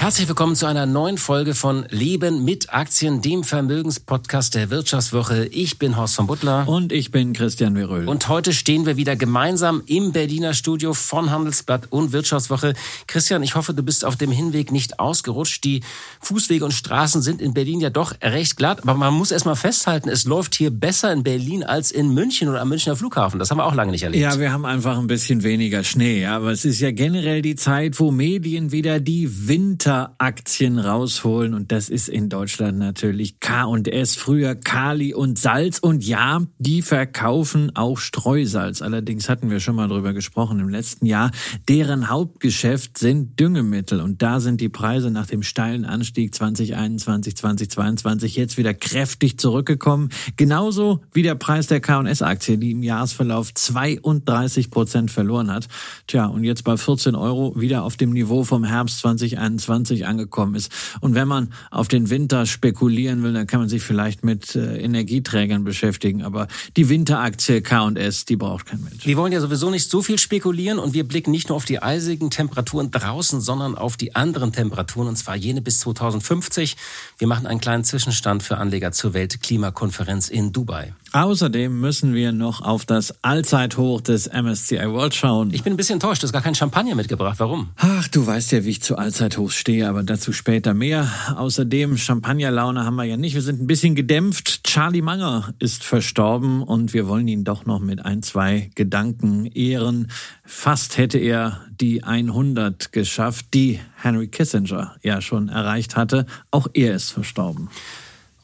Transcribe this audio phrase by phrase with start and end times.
[0.00, 5.44] Herzlich willkommen zu einer neuen Folge von Leben mit Aktien, dem Vermögenspodcast der Wirtschaftswoche.
[5.52, 6.66] Ich bin Horst von Butler.
[6.66, 8.08] Und ich bin Christian Weröhl.
[8.08, 12.72] Und heute stehen wir wieder gemeinsam im Berliner Studio von Handelsblatt und Wirtschaftswoche.
[13.08, 15.64] Christian, ich hoffe, du bist auf dem Hinweg nicht ausgerutscht.
[15.64, 15.82] Die
[16.22, 18.80] Fußwege und Straßen sind in Berlin ja doch recht glatt.
[18.82, 22.48] Aber man muss erst mal festhalten, es läuft hier besser in Berlin als in München
[22.48, 23.38] oder am Münchner Flughafen.
[23.38, 24.22] Das haben wir auch lange nicht erlebt.
[24.22, 26.24] Ja, wir haben einfach ein bisschen weniger Schnee.
[26.24, 31.72] Aber es ist ja generell die Zeit, wo Medien wieder die Winter Aktien rausholen und
[31.72, 37.98] das ist in Deutschland natürlich K&S, früher Kali und Salz und ja, die verkaufen auch
[37.98, 38.82] Streusalz.
[38.82, 41.32] Allerdings hatten wir schon mal drüber gesprochen im letzten Jahr.
[41.68, 48.36] Deren Hauptgeschäft sind Düngemittel und da sind die Preise nach dem steilen Anstieg 2021, 2022
[48.36, 50.10] jetzt wieder kräftig zurückgekommen.
[50.36, 55.66] Genauso wie der Preis der K&S-Aktie, die im Jahresverlauf 32 Prozent verloren hat.
[56.06, 60.54] Tja, und jetzt bei 14 Euro wieder auf dem Niveau vom Herbst 2021 20 angekommen
[60.54, 60.70] ist.
[61.00, 64.78] Und wenn man auf den Winter spekulieren will, dann kann man sich vielleicht mit äh,
[64.78, 66.22] Energieträgern beschäftigen.
[66.22, 69.06] Aber die Winteraktie K&S, die braucht kein Mensch.
[69.06, 71.82] Wir wollen ja sowieso nicht so viel spekulieren und wir blicken nicht nur auf die
[71.82, 76.76] eisigen Temperaturen draußen, sondern auf die anderen Temperaturen, und zwar jene bis 2050.
[77.18, 80.94] Wir machen einen kleinen Zwischenstand für Anleger zur Weltklimakonferenz in Dubai.
[81.12, 85.52] Außerdem müssen wir noch auf das Allzeithoch des MSCI World schauen.
[85.52, 87.40] Ich bin ein bisschen enttäuscht, du hast gar kein Champagner mitgebracht.
[87.40, 87.70] Warum?
[87.76, 91.10] Ach, du weißt ja, wie ich zu Allzeithochs stehe, aber dazu später mehr.
[91.34, 93.34] Außerdem, Champagnerlaune haben wir ja nicht.
[93.34, 94.62] Wir sind ein bisschen gedämpft.
[94.62, 100.12] Charlie Manger ist verstorben und wir wollen ihn doch noch mit ein, zwei Gedanken ehren.
[100.44, 106.26] Fast hätte er die 100 geschafft, die Henry Kissinger ja schon erreicht hatte.
[106.52, 107.68] Auch er ist verstorben.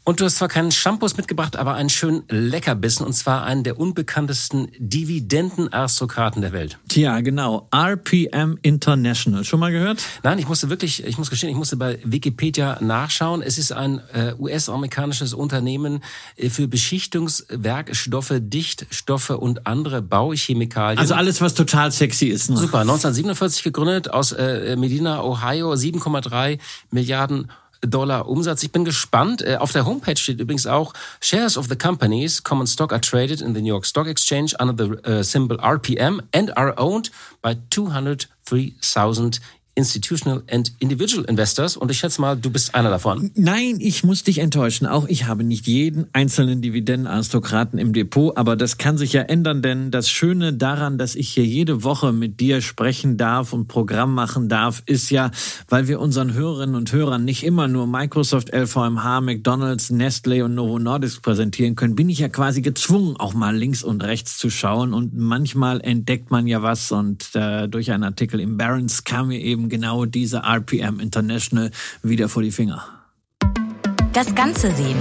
[0.08, 3.76] Und du hast zwar keinen Shampoos mitgebracht, aber einen schönen Leckerbissen und zwar einen der
[3.76, 6.78] unbekanntesten Dividendenaristokraten der Welt.
[6.88, 7.68] Tja, genau.
[7.74, 9.44] RPM International.
[9.44, 10.00] Schon mal gehört?
[10.22, 13.42] Nein, ich musste wirklich, ich muss gestehen, ich musste bei Wikipedia nachschauen.
[13.42, 16.04] Es ist ein äh, US-amerikanisches Unternehmen
[16.36, 21.00] äh, für Beschichtungswerkstoffe, Dichtstoffe und andere Bauchemikalien.
[21.00, 22.48] Also alles, was total sexy ist.
[22.48, 22.58] Ne?
[22.58, 22.82] Super.
[22.82, 26.60] 1947 gegründet aus äh, Medina, Ohio, 7,3
[26.92, 27.50] Milliarden
[27.86, 28.62] Dollar Umsatz.
[28.62, 29.42] Ich bin gespannt.
[29.42, 33.40] Äh, auf der Homepage steht übrigens auch, Shares of the companies, common stock are traded
[33.40, 37.10] in the New York Stock Exchange under the uh, symbol RPM and are owned
[37.42, 39.40] by 203,000
[39.76, 41.76] Institutional and Individual Investors.
[41.76, 43.30] Und ich schätze mal, du bist einer davon.
[43.34, 44.86] Nein, ich muss dich enttäuschen.
[44.86, 49.60] Auch ich habe nicht jeden einzelnen Dividendenaristokraten im Depot, aber das kann sich ja ändern,
[49.60, 54.14] denn das Schöne daran, dass ich hier jede Woche mit dir sprechen darf und Programm
[54.14, 55.30] machen darf, ist ja,
[55.68, 60.78] weil wir unseren Hörerinnen und Hörern nicht immer nur Microsoft, LVMH, McDonalds, Nestle und Novo
[60.78, 64.94] Nordisk präsentieren können, bin ich ja quasi gezwungen, auch mal links und rechts zu schauen.
[64.94, 69.40] Und manchmal entdeckt man ja was und äh, durch einen Artikel im Barron's kam mir
[69.40, 71.70] eben genau diese RPM International
[72.02, 72.84] wieder vor die Finger.
[74.12, 74.96] Das Ganze sehen.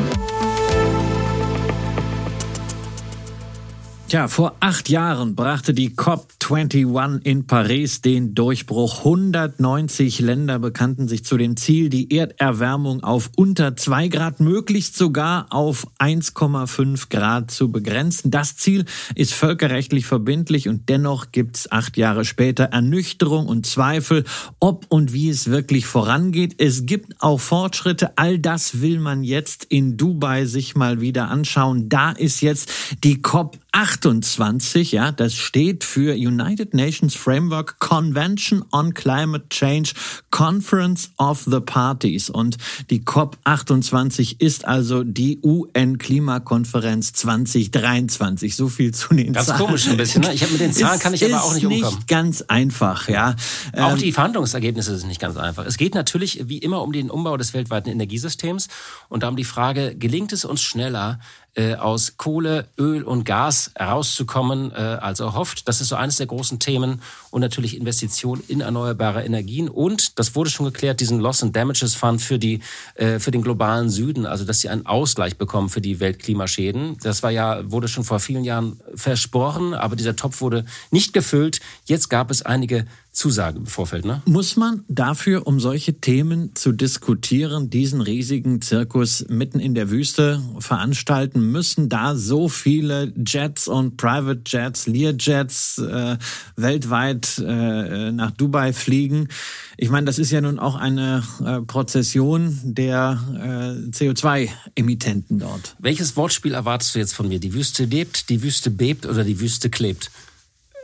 [4.15, 8.99] Tja, vor acht Jahren brachte die COP21 in Paris den Durchbruch.
[8.99, 15.47] 190 Länder bekannten sich zu dem Ziel, die Erderwärmung auf unter zwei Grad, möglichst sogar
[15.49, 18.31] auf 1,5 Grad zu begrenzen.
[18.31, 24.23] Das Ziel ist völkerrechtlich verbindlich und dennoch gibt's acht Jahre später Ernüchterung und Zweifel,
[24.61, 26.55] ob und wie es wirklich vorangeht.
[26.57, 28.17] Es gibt auch Fortschritte.
[28.17, 31.89] All das will man jetzt in Dubai sich mal wieder anschauen.
[31.89, 32.71] Da ist jetzt
[33.03, 39.91] die COP 28, ja, das steht für United Nations Framework Convention on Climate Change
[40.31, 42.29] Conference of the Parties.
[42.29, 42.55] Und
[42.89, 48.55] die COP28 ist also die UN-Klimakonferenz 2023.
[48.55, 49.59] So viel zu den Ganz Zahlen.
[49.59, 50.33] Ganz komisch ein bisschen, ne?
[50.33, 51.95] Ich habe mit den Zahlen kann ich aber auch nicht umkommen.
[51.95, 53.35] nicht ganz einfach, ja.
[53.73, 55.65] Auch ähm, die Verhandlungsergebnisse sind nicht ganz einfach.
[55.65, 58.69] Es geht natürlich wie immer um den Umbau des weltweiten Energiesystems
[59.09, 61.19] und da um die Frage, gelingt es uns schneller,
[61.55, 65.67] äh, aus Kohle, Öl und Gas herauszukommen äh, als erhofft.
[65.67, 70.35] Das ist so eines der großen Themen und natürlich Investitionen in erneuerbare Energien und das
[70.35, 72.59] wurde schon geklärt, diesen Loss and Damages Fund für die
[72.95, 76.97] äh, für den globalen Süden, also dass sie einen Ausgleich bekommen für die Weltklimaschäden.
[77.01, 81.59] Das war ja wurde schon vor vielen Jahren versprochen, aber dieser Topf wurde nicht gefüllt.
[81.85, 84.05] Jetzt gab es einige zusagen im Vorfeld.
[84.05, 84.21] Ne?
[84.25, 90.41] Muss man dafür, um solche Themen zu diskutieren, diesen riesigen Zirkus mitten in der Wüste
[90.59, 91.51] veranstalten?
[91.51, 96.17] Müssen da so viele Jets und Private Jets, Learjets äh,
[96.57, 99.29] weltweit äh, nach Dubai fliegen?
[99.77, 105.75] Ich meine, das ist ja nun auch eine äh, Prozession der äh, CO2-Emittenten dort.
[105.79, 107.39] Welches Wortspiel erwartest du jetzt von mir?
[107.39, 110.11] Die Wüste lebt, die Wüste bebt oder die Wüste klebt?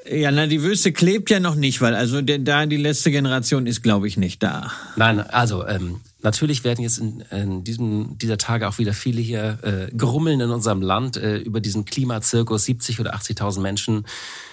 [0.10, 3.68] Ja, na, die Wüste klebt ja noch nicht, weil also der, da die letzte Generation
[3.68, 4.72] ist, glaube ich, nicht da.
[4.96, 9.60] Nein, also ähm, natürlich werden jetzt in, in diesem dieser Tage auch wieder viele hier
[9.62, 12.66] äh, grummeln in unserem Land äh, über diesen Klimazirkus.
[12.66, 14.06] 70 oder 80.000 Menschen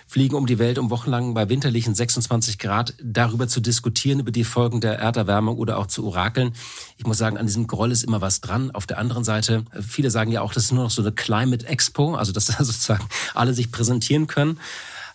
[0.06, 4.44] fliegen um die Welt, um wochenlang bei winterlichen 26 Grad darüber zu diskutieren, über die
[4.44, 6.52] Folgen der Erderwärmung oder auch zu orakeln.
[6.98, 8.70] Ich muss sagen, an diesem Groll ist immer was dran.
[8.70, 11.66] Auf der anderen Seite, viele sagen ja auch, das ist nur noch so eine Climate
[11.66, 14.58] Expo, also dass sozusagen alle sich präsentieren können.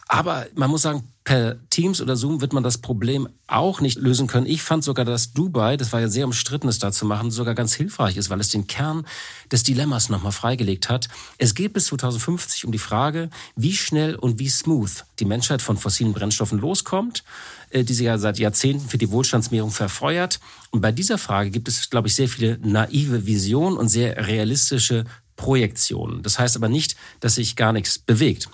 [0.07, 4.27] Aber man muss sagen, per Teams oder Zoom wird man das Problem auch nicht lösen
[4.27, 4.45] können.
[4.45, 7.55] Ich fand sogar, dass Dubai, das war ja sehr umstritten, es da zu machen, sogar
[7.55, 9.05] ganz hilfreich ist, weil es den Kern
[9.51, 11.07] des Dilemmas nochmal freigelegt hat.
[11.37, 15.77] Es geht bis 2050 um die Frage, wie schnell und wie smooth die Menschheit von
[15.77, 17.23] fossilen Brennstoffen loskommt,
[17.69, 20.41] äh, die sie ja seit Jahrzehnten für die Wohlstandsmehrung verfeuert.
[20.71, 25.05] Und bei dieser Frage gibt es, glaube ich, sehr viele naive Visionen und sehr realistische
[25.37, 26.21] Projektionen.
[26.21, 28.49] Das heißt aber nicht, dass sich gar nichts bewegt.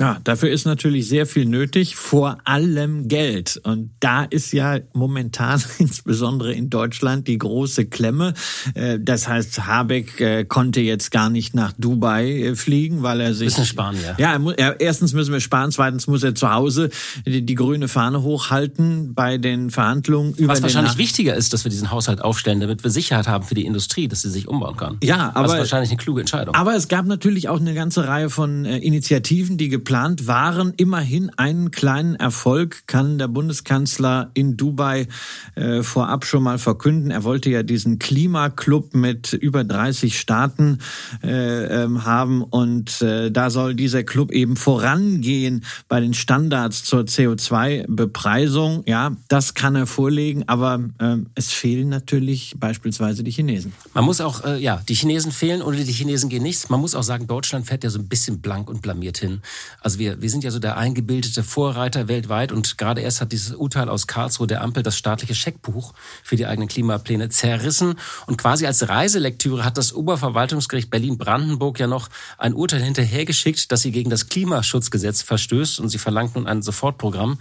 [0.00, 3.60] Ja, dafür ist natürlich sehr viel nötig, vor allem Geld.
[3.62, 8.32] Und da ist ja momentan, insbesondere in Deutschland, die große Klemme.
[8.72, 13.34] Äh, das heißt, Habeck äh, konnte jetzt gar nicht nach Dubai äh, fliegen, weil er
[13.34, 13.48] sich...
[13.48, 14.14] Müssen sparen, ja.
[14.16, 16.88] Ja, er muss, erstens müssen wir sparen, zweitens muss er zu Hause
[17.26, 21.70] die, die grüne Fahne hochhalten bei den Verhandlungen über Was wahrscheinlich wichtiger ist, dass wir
[21.70, 24.96] diesen Haushalt aufstellen, damit wir Sicherheit haben für die Industrie, dass sie sich umbauen kann.
[25.02, 25.42] Ja, aber...
[25.42, 26.54] Das ist wahrscheinlich eine kluge Entscheidung.
[26.54, 30.72] Aber es gab natürlich auch eine ganze Reihe von Initiativen, die geplant geplant waren.
[30.76, 35.08] Immerhin einen kleinen Erfolg kann der Bundeskanzler in Dubai
[35.56, 37.10] äh, vorab schon mal verkünden.
[37.10, 40.78] Er wollte ja diesen Klimaclub mit über 30 Staaten
[41.24, 47.00] äh, ähm, haben und äh, da soll dieser Club eben vorangehen bei den Standards zur
[47.00, 48.84] CO2-Bepreisung.
[48.86, 53.72] Ja, das kann er vorlegen, aber äh, es fehlen natürlich beispielsweise die Chinesen.
[53.92, 56.68] Man muss auch, äh, ja, die Chinesen fehlen oder die Chinesen gehen nichts.
[56.68, 59.42] Man muss auch sagen, Deutschland fährt ja so ein bisschen blank und blamiert hin.
[59.80, 63.54] Also wir, wir sind ja so der eingebildete Vorreiter weltweit und gerade erst hat dieses
[63.54, 67.94] Urteil aus Karlsruhe der Ampel das staatliche Scheckbuch für die eigenen Klimapläne zerrissen
[68.26, 73.92] und quasi als Reiselektüre hat das Oberverwaltungsgericht Berlin-Brandenburg ja noch ein Urteil hinterhergeschickt, dass sie
[73.92, 77.38] gegen das Klimaschutzgesetz verstößt und sie verlangt nun ein Sofortprogramm.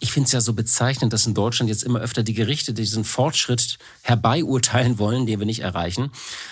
[0.00, 3.04] Ich finde es ja so bezeichnend, dass in Deutschland jetzt immer öfter die Gerichte diesen
[3.04, 6.10] Fortschritt herbeiurteilen wollen, den wir nicht erreichen.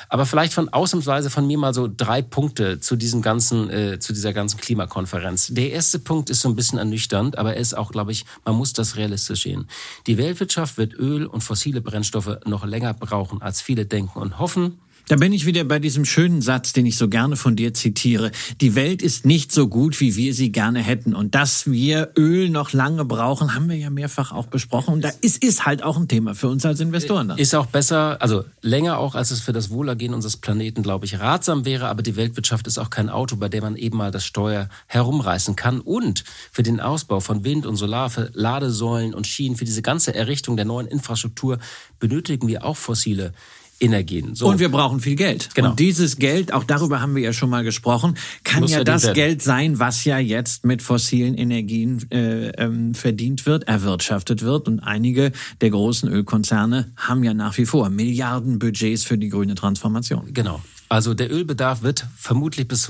[0.08, 4.12] Aber vielleicht von ausnahmsweise von mir mal so drei Punkte zu diesem ganzen, äh, zu
[4.12, 5.48] dieser ganzen Klimakonferenz.
[5.48, 8.56] Der erste Punkt ist so ein bisschen ernüchternd, aber er ist auch, glaube ich, man
[8.56, 9.68] muss das realistisch sehen.
[10.06, 14.78] Die Weltwirtschaft wird Öl und fossile Brennstoffe noch länger brauchen, als viele denken und hoffen.
[15.08, 18.32] Da bin ich wieder bei diesem schönen Satz, den ich so gerne von dir zitiere.
[18.60, 21.14] Die Welt ist nicht so gut, wie wir sie gerne hätten.
[21.14, 24.94] Und dass wir Öl noch lange brauchen, haben wir ja mehrfach auch besprochen.
[24.94, 27.28] Und da ist, ist halt auch ein Thema für uns als Investoren.
[27.28, 27.38] Dann.
[27.38, 31.20] Ist auch besser, also länger auch, als es für das Wohlergehen unseres Planeten, glaube ich,
[31.20, 31.86] ratsam wäre.
[31.86, 35.54] Aber die Weltwirtschaft ist auch kein Auto, bei dem man eben mal das Steuer herumreißen
[35.54, 35.78] kann.
[35.78, 40.16] Und für den Ausbau von Wind und Solar, für Ladesäulen und Schienen, für diese ganze
[40.16, 41.60] Errichtung der neuen Infrastruktur
[42.00, 43.32] benötigen wir auch fossile
[43.78, 44.34] Energien.
[44.34, 44.46] So.
[44.46, 45.50] Und wir brauchen viel Geld.
[45.54, 45.70] Genau.
[45.70, 49.04] Und dieses Geld, auch darüber haben wir ja schon mal gesprochen, kann Muss ja das
[49.04, 49.14] werden.
[49.14, 54.68] Geld sein, was ja jetzt mit fossilen Energien äh, ähm, verdient wird, erwirtschaftet wird.
[54.68, 60.32] Und einige der großen Ölkonzerne haben ja nach wie vor Milliardenbudgets für die grüne Transformation.
[60.32, 60.62] Genau.
[60.88, 62.82] Also der Ölbedarf wird vermutlich bis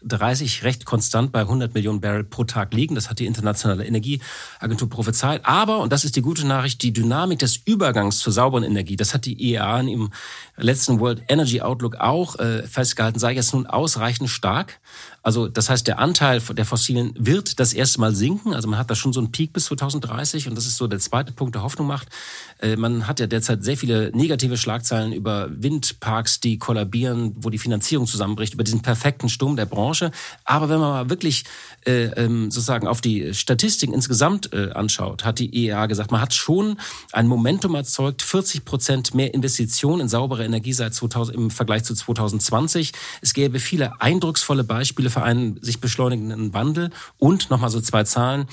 [0.00, 2.94] 2030 recht konstant bei 100 Millionen Barrel pro Tag liegen.
[2.94, 5.44] Das hat die Internationale Energieagentur prophezeit.
[5.44, 9.14] Aber, und das ist die gute Nachricht, die Dynamik des Übergangs zur sauberen Energie, das
[9.14, 10.10] hat die IEA in ihrem
[10.58, 14.80] letzten World Energy Outlook auch äh, festgehalten, sei jetzt nun ausreichend stark.
[15.22, 18.54] Also das heißt, der Anteil der Fossilen wird das erste Mal sinken.
[18.54, 21.00] Also man hat da schon so einen Peak bis 2030 und das ist so der
[21.00, 22.08] zweite Punkt, der Hoffnung macht.
[22.60, 27.58] Äh, man hat ja derzeit sehr viele negative Schlagzeilen über Windparks, die kollabieren, wo die
[27.58, 30.12] Finanzierung zusammenbricht, über diesen perfekten Sturm der Branche.
[30.44, 31.44] Aber wenn man mal wirklich
[31.86, 36.32] äh, ähm, sozusagen auf die Statistiken insgesamt äh, anschaut, hat die IEA gesagt, man hat
[36.32, 36.78] schon
[37.12, 41.94] ein Momentum erzeugt, 40 Prozent mehr Investitionen in saubere Energie seit 2000, im Vergleich zu
[41.94, 42.92] 2020.
[43.22, 48.46] Es gäbe viele eindrucksvolle Beispiele für einen sich beschleunigenden Wandel und nochmal so zwei Zahlen.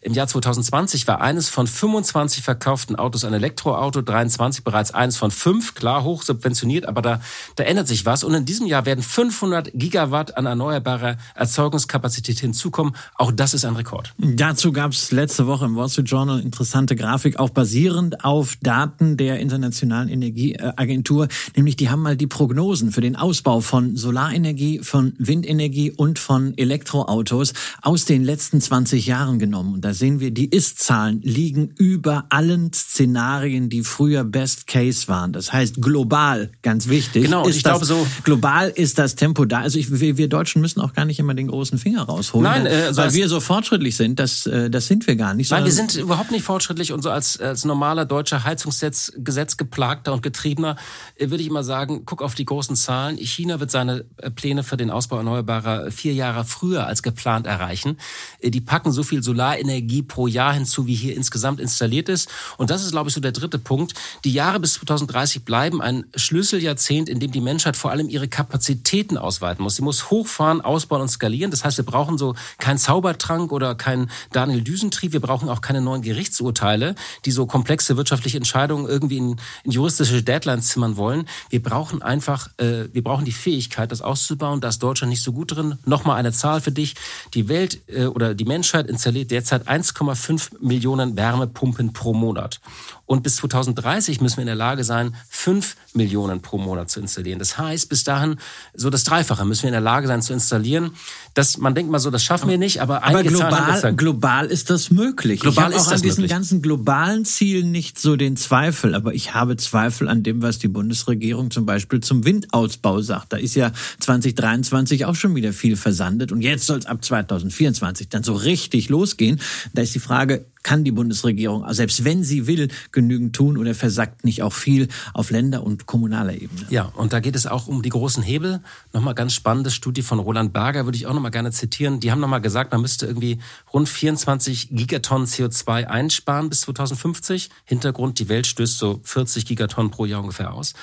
[0.00, 5.30] Im Jahr 2020 war eines von 25 verkauften Autos ein Elektroauto, 23 bereits eines von
[5.30, 7.20] fünf, klar hoch subventioniert, aber da,
[7.56, 8.24] da ändert sich was.
[8.24, 12.94] Und in diesem Jahr werden 500 Gigawatt an erneuerbarer Erzeugungskapazität hinzukommen.
[13.16, 14.14] Auch das ist ein Rekord.
[14.18, 19.16] Dazu gab es letzte Woche im Wall Street Journal interessante Grafik, auch basierend auf Daten
[19.16, 21.28] der Internationalen Energieagentur.
[21.56, 26.56] Nämlich die haben mal die Prognosen für den Ausbau von Solarenergie, von Windenergie und von
[26.56, 27.52] Elektroautos
[27.82, 29.74] aus den letzten 20 Jahren genommen.
[29.74, 35.32] Und da sehen wir, die Ist-Zahlen liegen über allen Szenarien, die früher Best Case waren.
[35.32, 37.24] Das heißt, global, ganz wichtig.
[37.24, 38.06] Genau, ist ich das, glaube so.
[38.22, 39.60] Global ist das Tempo da.
[39.60, 42.44] Also ich, wir, wir Deutschen müssen auch gar nicht immer den großen Finger rausholen.
[42.44, 45.50] Nein, äh, weil als- wir so fortschrittlich sind, das, äh, das sind wir gar nicht.
[45.50, 50.22] Nein, wir sind überhaupt nicht fortschrittlich und so als, als normaler deutscher Heizungsgesetz geplagter und
[50.22, 50.76] getriebener
[51.16, 53.16] äh, würde ich immer sagen, guck auf die großen Zahlen.
[53.16, 57.96] China wird seine äh, Pläne für den Ausbau erneuerbarer vier Jahre früher als geplant erreichen.
[58.44, 62.28] Die packen so viel Solarenergie pro Jahr hinzu, wie hier insgesamt installiert ist.
[62.56, 63.94] Und das ist, glaube ich, so der dritte Punkt.
[64.24, 69.16] Die Jahre bis 2030 bleiben ein Schlüsseljahrzehnt, in dem die Menschheit vor allem ihre Kapazitäten
[69.16, 69.76] ausweiten muss.
[69.76, 71.50] Sie muss hochfahren, ausbauen und skalieren.
[71.50, 75.12] Das heißt, wir brauchen so keinen Zaubertrank oder keinen Daniel Düsentrieb.
[75.12, 76.94] Wir brauchen auch keine neuen Gerichtsurteile,
[77.24, 81.28] die so komplexe wirtschaftliche Entscheidungen irgendwie in, in juristische Deadlines zimmern wollen.
[81.50, 84.60] Wir brauchen einfach, äh, wir brauchen die Fähigkeit, das auszubauen.
[84.60, 85.78] Da ist Deutschland nicht so gut drin.
[85.84, 86.94] Nochmal eine Zahl für dich.
[87.34, 92.60] Die Welt äh, oder die Menschheit installiert derzeit 1,5 Millionen Wärmepumpen pro Monat.
[93.08, 97.38] Und bis 2030 müssen wir in der Lage sein, 5 Millionen pro Monat zu installieren.
[97.38, 98.36] Das heißt, bis dahin
[98.74, 100.90] so das Dreifache müssen wir in der Lage sein zu installieren.
[101.32, 104.46] Das, man denkt mal so, das schaffen wir nicht, aber, Aber einige Zahlen global, global
[104.48, 105.40] ist das möglich.
[105.40, 106.30] Global ich habe ist auch an diesen möglich.
[106.30, 110.68] ganzen globalen Zielen nicht so den Zweifel, aber ich habe Zweifel an dem, was die
[110.68, 113.32] Bundesregierung zum Beispiel zum Windausbau sagt.
[113.32, 118.10] Da ist ja 2023 auch schon wieder viel versandet und jetzt soll es ab 2024
[118.10, 119.40] dann so richtig losgehen.
[119.72, 124.24] Da ist die Frage, kann die Bundesregierung, selbst wenn sie will, genügend tun oder versackt
[124.24, 126.66] nicht auch viel auf Länder- und kommunaler Ebene?
[126.70, 128.60] Ja, und da geht es auch um die großen Hebel.
[128.92, 132.00] Nochmal ganz spannende Studie von Roland Berger, würde ich auch nochmal gerne zitieren.
[132.00, 133.38] Die haben nochmal gesagt, man müsste irgendwie
[133.72, 137.50] rund 24 Gigatonnen CO2 einsparen bis 2050.
[137.64, 140.74] Hintergrund, die Welt stößt so 40 Gigatonnen pro Jahr ungefähr aus.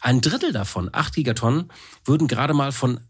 [0.00, 1.70] Ein Drittel davon, 8 Gigatonnen,
[2.04, 3.00] würden gerade mal von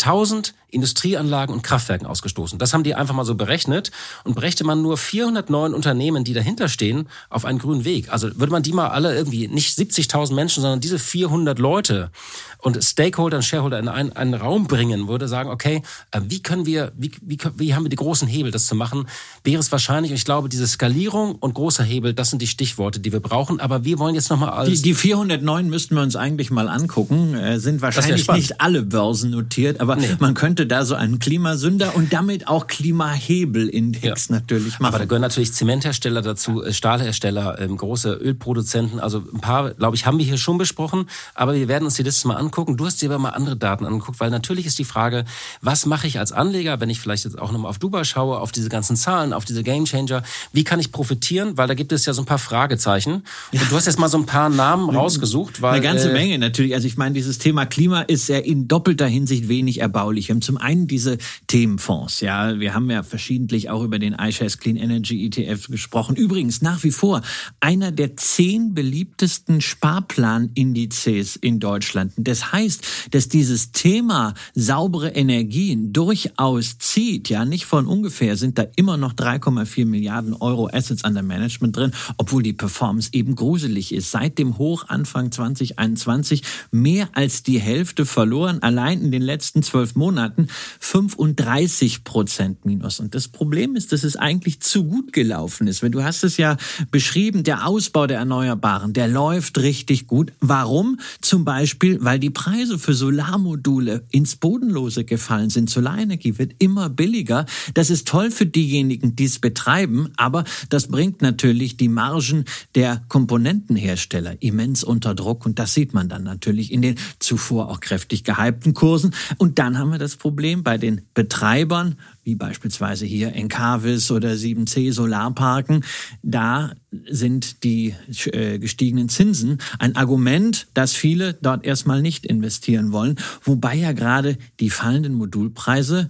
[0.00, 2.58] 1000 Industrieanlagen und Kraftwerken ausgestoßen.
[2.58, 3.90] Das haben die einfach mal so berechnet
[4.24, 8.12] und brächte man nur 409 Unternehmen, die dahinter stehen, auf einen grünen Weg.
[8.12, 12.10] Also würde man die mal alle irgendwie, nicht 70.000 Menschen, sondern diese 400 Leute
[12.58, 16.66] und Stakeholder und Shareholder in einen, einen Raum bringen, würde sagen, okay, äh, wie können
[16.66, 19.08] wir, wie, wie, wie haben wir die großen Hebel, das zu machen,
[19.44, 23.00] wäre es wahrscheinlich, und ich glaube, diese Skalierung und großer Hebel, das sind die Stichworte,
[23.00, 24.82] die wir brauchen, aber wir wollen jetzt nochmal Die, als...
[24.82, 27.34] die 409 müssten wir uns eigentlich mal angucken.
[27.34, 32.12] Äh, sind wahrscheinlich nicht alle Börsen notiert, aber man könnte da so einen Klimasünder und
[32.12, 34.34] damit auch Klimahebel-Index Ja.
[34.36, 34.86] natürlich machen.
[34.86, 39.00] Aber da gehören natürlich Zementhersteller dazu, äh, Stahlhersteller, ähm, große Ölproduzenten.
[39.00, 41.06] Also ein paar, glaube ich, haben wir hier schon besprochen.
[41.34, 42.76] Aber wir werden uns die Liste mal angucken.
[42.76, 45.24] Du hast dir aber mal andere Daten angeguckt, weil natürlich ist die Frage,
[45.60, 48.52] was mache ich als Anleger, wenn ich vielleicht jetzt auch nochmal auf Dubai schaue, auf
[48.52, 50.22] diese ganzen Zahlen, auf diese Gamechanger.
[50.52, 51.56] Wie kann ich profitieren?
[51.56, 53.22] Weil da gibt es ja so ein paar Fragezeichen.
[53.52, 56.38] Und du hast jetzt mal so ein paar Namen rausgesucht, weil Eine ganze äh, Menge
[56.38, 56.74] natürlich.
[56.74, 60.30] Also ich meine, dieses Thema Klima ist ja in doppelter Hinsicht wenig erbaulich.
[60.30, 61.16] Haben zum einen diese
[61.46, 62.20] Themenfonds.
[62.22, 66.16] Ja, wir haben ja verschiedentlich auch über den iShares Clean Energy ETF gesprochen.
[66.16, 67.22] Übrigens nach wie vor
[67.60, 72.14] einer der zehn beliebtesten Sparplanindizes in Deutschland.
[72.16, 77.28] Das heißt, dass dieses Thema saubere Energien durchaus zieht.
[77.28, 81.92] Ja, nicht von ungefähr sind da immer noch 3,4 Milliarden Euro Assets under Management drin,
[82.16, 84.10] obwohl die Performance eben gruselig ist.
[84.10, 86.42] Seit dem Hoch Anfang 2021
[86.72, 88.60] mehr als die Hälfte verloren.
[88.62, 93.00] Allein in den letzten zwölf Monaten 35 Prozent minus.
[93.00, 95.82] Und das Problem ist, dass es eigentlich zu gut gelaufen ist.
[95.82, 96.56] Wenn du hast es ja
[96.90, 100.32] beschrieben, der Ausbau der Erneuerbaren, der läuft richtig gut.
[100.40, 100.98] Warum?
[101.20, 105.70] Zum Beispiel, weil die Preise für Solarmodule ins Bodenlose gefallen sind.
[105.70, 107.46] Solarenergie wird immer billiger.
[107.74, 112.44] Das ist toll für diejenigen, die es betreiben, aber das bringt natürlich die Margen
[112.74, 117.80] der Komponentenhersteller immens unter Druck und das sieht man dann natürlich in den zuvor auch
[117.80, 119.14] kräftig gehypten Kursen.
[119.38, 120.29] Und dann haben wir das Problem
[120.62, 125.84] bei den Betreibern, wie beispielsweise hier Encavis oder 7C Solarparken,
[126.22, 126.72] da
[127.08, 127.94] sind die
[128.32, 134.38] äh, gestiegenen Zinsen ein Argument, dass viele dort erstmal nicht investieren wollen, wobei ja gerade
[134.60, 136.08] die fallenden Modulpreise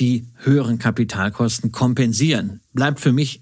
[0.00, 2.60] die höheren Kapitalkosten kompensieren.
[2.72, 3.41] Bleibt für mich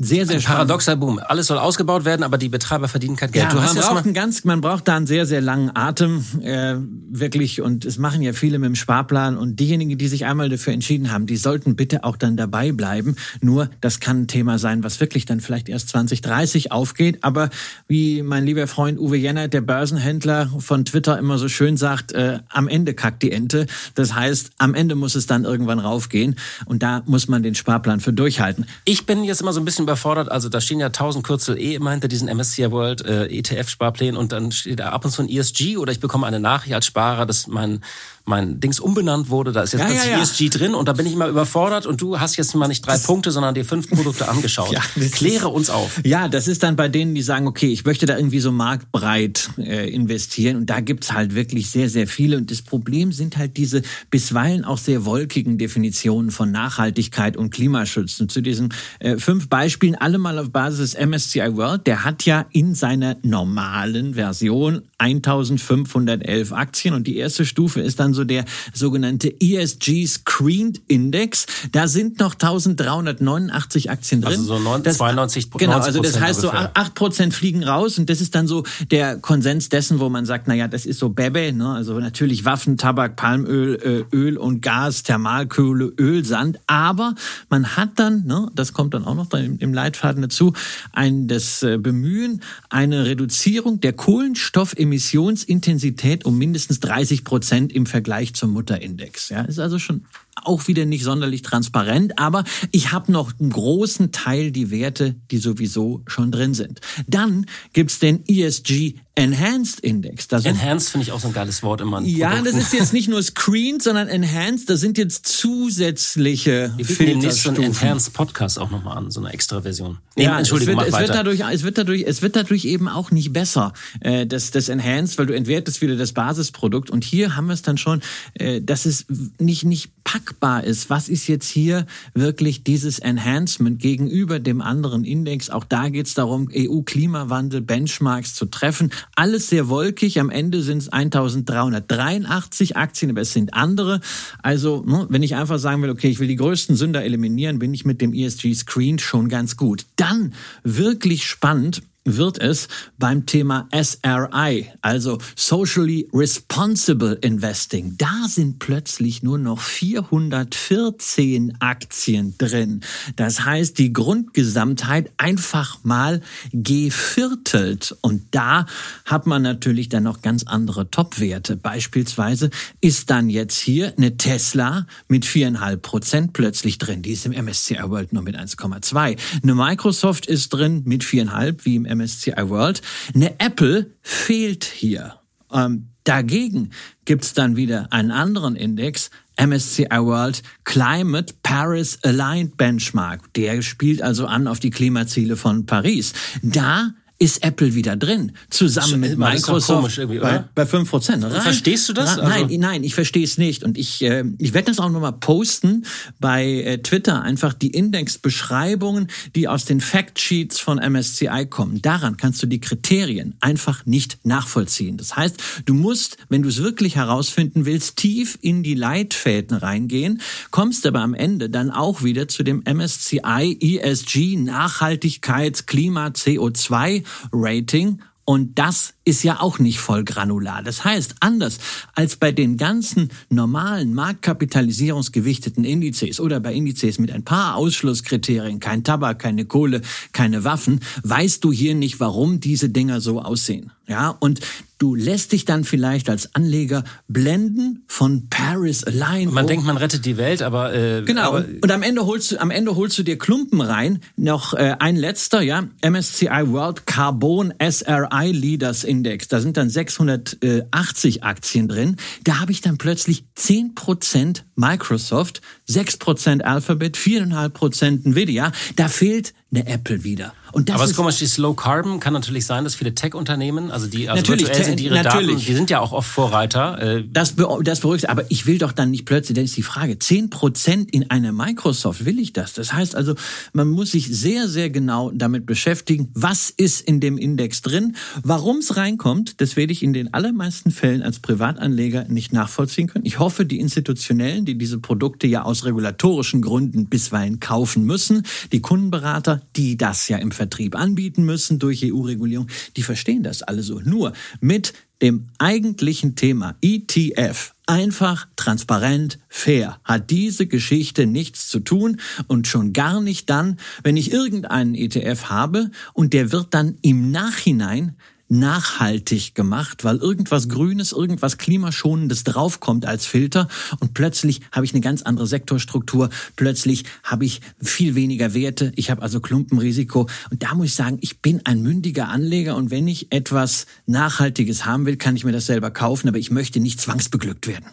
[0.00, 1.18] Sehr, sehr Ein paradoxer Boom.
[1.18, 3.46] Alles soll ausgebaut werden, aber die Betreiber verdienen kein Geld.
[3.46, 6.24] Ja, du hast man, braucht einen ganz, man braucht da einen sehr, sehr langen Atem,
[6.40, 6.76] äh,
[7.10, 7.60] wirklich.
[7.62, 9.36] Und es machen ja viele mit dem Sparplan.
[9.36, 13.16] Und diejenigen, die sich einmal dafür entschieden haben, die sollten bitte auch dann dabei bleiben.
[13.40, 17.24] Nur, das kann ein Thema sein, was wirklich dann vielleicht erst 2030 aufgeht.
[17.24, 17.50] Aber
[17.88, 22.38] wie mein lieber Freund Uwe Jenner, der Börsenhändler von Twitter, immer so schön sagt, äh,
[22.50, 23.66] am Ende kackt die Ente.
[23.96, 26.36] Das heißt, am Ende muss es dann irgendwann raufgehen.
[26.66, 28.64] Und da muss man den Sparplan für durchhalten.
[28.84, 30.30] Ich bin jetzt immer so ein bisschen überfordert.
[30.30, 34.32] Also da stehen ja tausend Kürzel eh immer hinter diesen MSCI World äh, ETF-Sparplänen und
[34.32, 37.26] dann steht da ab und zu ein ESG oder ich bekomme eine Nachricht als Sparer,
[37.26, 37.82] dass mein
[38.28, 40.22] mein Dings umbenannt wurde, da ist jetzt Ja, plötzlich ja, ja.
[40.22, 42.98] ESG drin und da bin ich immer überfordert und du hast jetzt mal nicht drei
[42.98, 44.70] Punkte, sondern dir fünf Produkte angeschaut.
[44.70, 46.00] Ja, das Kläre uns auf.
[46.04, 49.50] Ja, das ist dann bei denen, die sagen, okay, ich möchte da irgendwie so marktbreit
[49.58, 50.56] äh, investieren.
[50.56, 52.36] Und da gibt's halt wirklich sehr, sehr viele.
[52.36, 58.20] Und das Problem sind halt diese bisweilen auch sehr wolkigen Definitionen von Nachhaltigkeit und Klimaschutz.
[58.20, 62.24] Und zu diesen äh, fünf Beispielen, alle mal auf Basis des MSCI World, der hat
[62.24, 66.94] ja in seiner normalen Version 1511 Aktien.
[66.94, 71.46] Und die erste Stufe ist dann so der sogenannte ESG Screened Index.
[71.72, 74.32] Da sind noch 1389 Aktien drin.
[74.32, 76.70] Also so neun- Das- 92% Genau, also das 90% heißt so ungefähr.
[76.74, 80.48] 8 Prozent fliegen raus und das ist dann so der Konsens dessen, wo man sagt,
[80.48, 81.70] naja, das ist so Bebe, ne?
[81.72, 87.14] also natürlich Waffen, Tabak, Palmöl, äh, Öl und Gas, Thermalkohle, Öl, Sand, aber
[87.50, 90.52] man hat dann, ne, das kommt dann auch noch im Leitfaden dazu,
[90.92, 98.50] ein das äh, Bemühen, eine Reduzierung der Kohlenstoffemissionsintensität um mindestens 30 Prozent im Vergleich zum
[98.50, 99.28] Mutterindex.
[99.28, 100.04] Ja, ist also schon
[100.44, 105.38] auch wieder nicht sonderlich transparent, aber ich habe noch einen großen Teil die Werte, die
[105.38, 106.80] sowieso schon drin sind.
[107.06, 110.28] Dann gibt's den ESG Enhanced Index.
[110.28, 112.00] Da Enhanced finde ich auch so ein geiles Wort immer.
[112.02, 114.70] ja, das ist jetzt nicht nur screened, sondern enhanced.
[114.70, 117.62] Da sind jetzt zusätzliche Wir bieten demnächst so einen.
[117.62, 119.98] Enhanced Podcast auch nochmal an, so eine extra Version.
[120.16, 122.88] Nee, Ja, Entschuldigung, es wird, es wird dadurch, es wird dadurch, es wird dadurch eben
[122.88, 126.90] auch nicht besser, äh, das, das Enhanced, weil du entwertest wieder das Basisprodukt.
[126.90, 128.00] Und hier haben wir es dann schon,
[128.34, 129.06] äh, dass es
[129.38, 130.90] nicht, nicht packbar ist.
[130.90, 135.50] Was ist jetzt hier wirklich dieses Enhancement gegenüber dem anderen Index?
[135.50, 138.90] Auch da geht es darum, EU-Klimawandel, Benchmarks zu treffen.
[139.14, 140.20] Alles sehr wolkig.
[140.20, 144.00] Am Ende sind es 1383 Aktien, aber es sind andere.
[144.42, 147.74] Also, ne, wenn ich einfach sagen will, okay, ich will die größten Sünder eliminieren, bin
[147.74, 149.86] ich mit dem ESG Screen schon ganz gut.
[149.96, 151.82] Dann wirklich spannend
[152.16, 157.94] wird es beim Thema SRI, also Socially Responsible Investing.
[157.98, 162.80] Da sind plötzlich nur noch 414 Aktien drin.
[163.16, 166.20] Das heißt, die Grundgesamtheit einfach mal
[166.52, 167.96] geviertelt.
[168.00, 168.66] Und da
[169.04, 171.56] hat man natürlich dann noch ganz andere Top-Werte.
[171.56, 177.02] Beispielsweise ist dann jetzt hier eine Tesla mit viereinhalb Prozent plötzlich drin.
[177.02, 179.16] Die ist im MSCI World nur mit 1,2.
[179.42, 182.82] Eine Microsoft ist drin mit viereinhalb, wie im MSCI World.
[183.14, 185.16] Eine Apple fehlt hier.
[185.52, 186.70] Ähm, dagegen
[187.04, 193.32] gibt's dann wieder einen anderen Index, MSCI World Climate Paris Aligned Benchmark.
[193.34, 196.12] Der spielt also an auf die Klimaziele von Paris.
[196.42, 201.24] Da ist Apple wieder drin, zusammen mit Microsoft komisch bei, bei 5 Prozent.
[201.24, 202.16] Verstehst du das?
[202.16, 203.64] Nein, Also- nein, ich verstehe es nicht.
[203.64, 205.84] Und ich, äh, ich werde das auch nochmal posten
[206.20, 207.22] bei äh, Twitter.
[207.22, 211.82] Einfach die Indexbeschreibungen, die aus den Factsheets von MSCI kommen.
[211.82, 214.96] Daran kannst du die Kriterien einfach nicht nachvollziehen.
[214.96, 220.20] Das heißt, du musst, wenn du es wirklich herausfinden willst, tief in die Leitfäden reingehen,
[220.52, 227.02] kommst aber am Ende dann auch wieder zu dem MSCI ESG Nachhaltigkeits Klima CO2
[227.32, 228.00] Rating.
[228.24, 230.62] Und das ist ja auch nicht voll granular.
[230.62, 231.56] Das heißt, anders
[231.94, 238.84] als bei den ganzen normalen marktkapitalisierungsgewichteten Indizes oder bei Indizes mit ein paar Ausschlusskriterien, kein
[238.84, 239.80] Tabak, keine Kohle,
[240.12, 243.72] keine Waffen, weißt du hier nicht, warum diese Dinger so aussehen.
[243.88, 244.40] Ja, und
[244.76, 249.32] du lässt dich dann vielleicht als Anleger blenden von Paris Align.
[249.32, 251.28] Man denkt, man rettet die Welt, aber äh, Genau.
[251.28, 254.00] Aber, und, am Ende holst du, am Ende holst du dir Klumpen rein.
[254.16, 255.64] Noch äh, ein letzter, ja.
[255.82, 259.28] MSCI World Carbon SRI Leaders Index.
[259.28, 261.96] Da sind dann 680 Aktien drin.
[262.24, 268.52] Da habe ich dann plötzlich 10% Microsoft, 6% Alphabet, 4,5% Nvidia.
[268.76, 270.34] Da fehlt eine Apple wieder.
[270.52, 273.86] Und das aber es ist ist Slow Carbon kann natürlich sein, dass viele Tech-Unternehmen, also
[273.86, 275.46] die also Natürlich, virtuell sind, die ihre Daten, natürlich.
[275.46, 276.96] die sind ja auch oft Vorreiter.
[276.98, 279.98] Äh, Das, das beruhigt, aber ich will doch dann nicht plötzlich, dann ist die Frage,
[279.98, 282.54] 10 Prozent in einer Microsoft, will ich das?
[282.54, 283.14] Das heißt also,
[283.52, 288.58] man muss sich sehr, sehr genau damit beschäftigen, was ist in dem Index drin, warum
[288.58, 293.04] es reinkommt, das werde ich in den allermeisten Fällen als Privatanleger nicht nachvollziehen können.
[293.04, 298.60] Ich hoffe, die Institutionellen, die diese Produkte ja aus regulatorischen Gründen bisweilen kaufen müssen, die
[298.60, 303.80] Kundenberater, die das ja im Vertrieb anbieten müssen durch EU-Regulierung, die verstehen das alle so.
[303.80, 312.00] Nur mit dem eigentlichen Thema ETF, einfach, transparent, fair, hat diese Geschichte nichts zu tun
[312.26, 317.10] und schon gar nicht dann, wenn ich irgendeinen ETF habe und der wird dann im
[317.10, 317.94] Nachhinein
[318.28, 323.48] nachhaltig gemacht, weil irgendwas Grünes, irgendwas Klimaschonendes draufkommt als Filter.
[323.80, 328.90] Und plötzlich habe ich eine ganz andere Sektorstruktur, plötzlich habe ich viel weniger Werte, ich
[328.90, 330.08] habe also Klumpenrisiko.
[330.30, 332.56] Und da muss ich sagen, ich bin ein mündiger Anleger.
[332.56, 336.30] Und wenn ich etwas Nachhaltiges haben will, kann ich mir das selber kaufen, aber ich
[336.30, 337.66] möchte nicht zwangsbeglückt werden.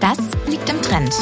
[0.00, 0.18] Das
[0.48, 1.12] liegt im Trend.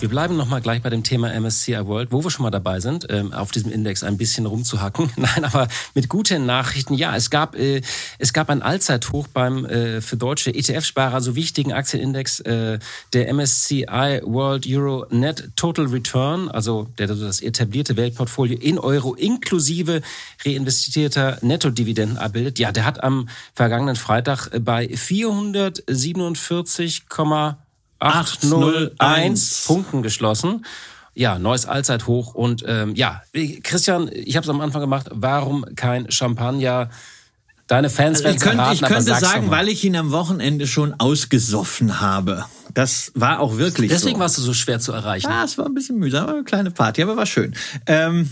[0.00, 3.06] Wir bleiben nochmal gleich bei dem Thema MSCI World, wo wir schon mal dabei sind,
[3.10, 5.10] ähm, auf diesem Index ein bisschen rumzuhacken.
[5.16, 6.94] Nein, aber mit guten Nachrichten.
[6.94, 7.82] Ja, es gab, äh,
[8.18, 12.78] es gab ein Allzeithoch beim äh, für deutsche ETF-Sparer so wichtigen Aktienindex, äh,
[13.12, 20.00] der MSCI World Euro Net Total Return, also der das etablierte Weltportfolio in Euro inklusive
[20.46, 22.58] reinvestierter Nettodividenden abbildet.
[22.58, 27.06] Ja, der hat am vergangenen Freitag bei 447,
[28.00, 30.64] 801 Punkten geschlossen.
[31.14, 32.34] Ja, neues Allzeithoch.
[32.34, 33.22] Und ähm, ja,
[33.62, 35.08] Christian, ich habe es am Anfang gemacht.
[35.12, 36.90] Warum kein Champagner?
[37.66, 40.94] Deine Fans also ich könnte, erraten, ich könnte sagen, weil ich ihn am Wochenende schon
[40.98, 42.44] ausgesoffen habe.
[42.74, 44.20] Das war auch wirklich Deswegen so.
[44.20, 45.30] warst du so schwer zu erreichen.
[45.30, 47.54] Ja, es war ein bisschen mühsam, eine kleine Party, aber war schön.
[47.86, 48.28] Ähm,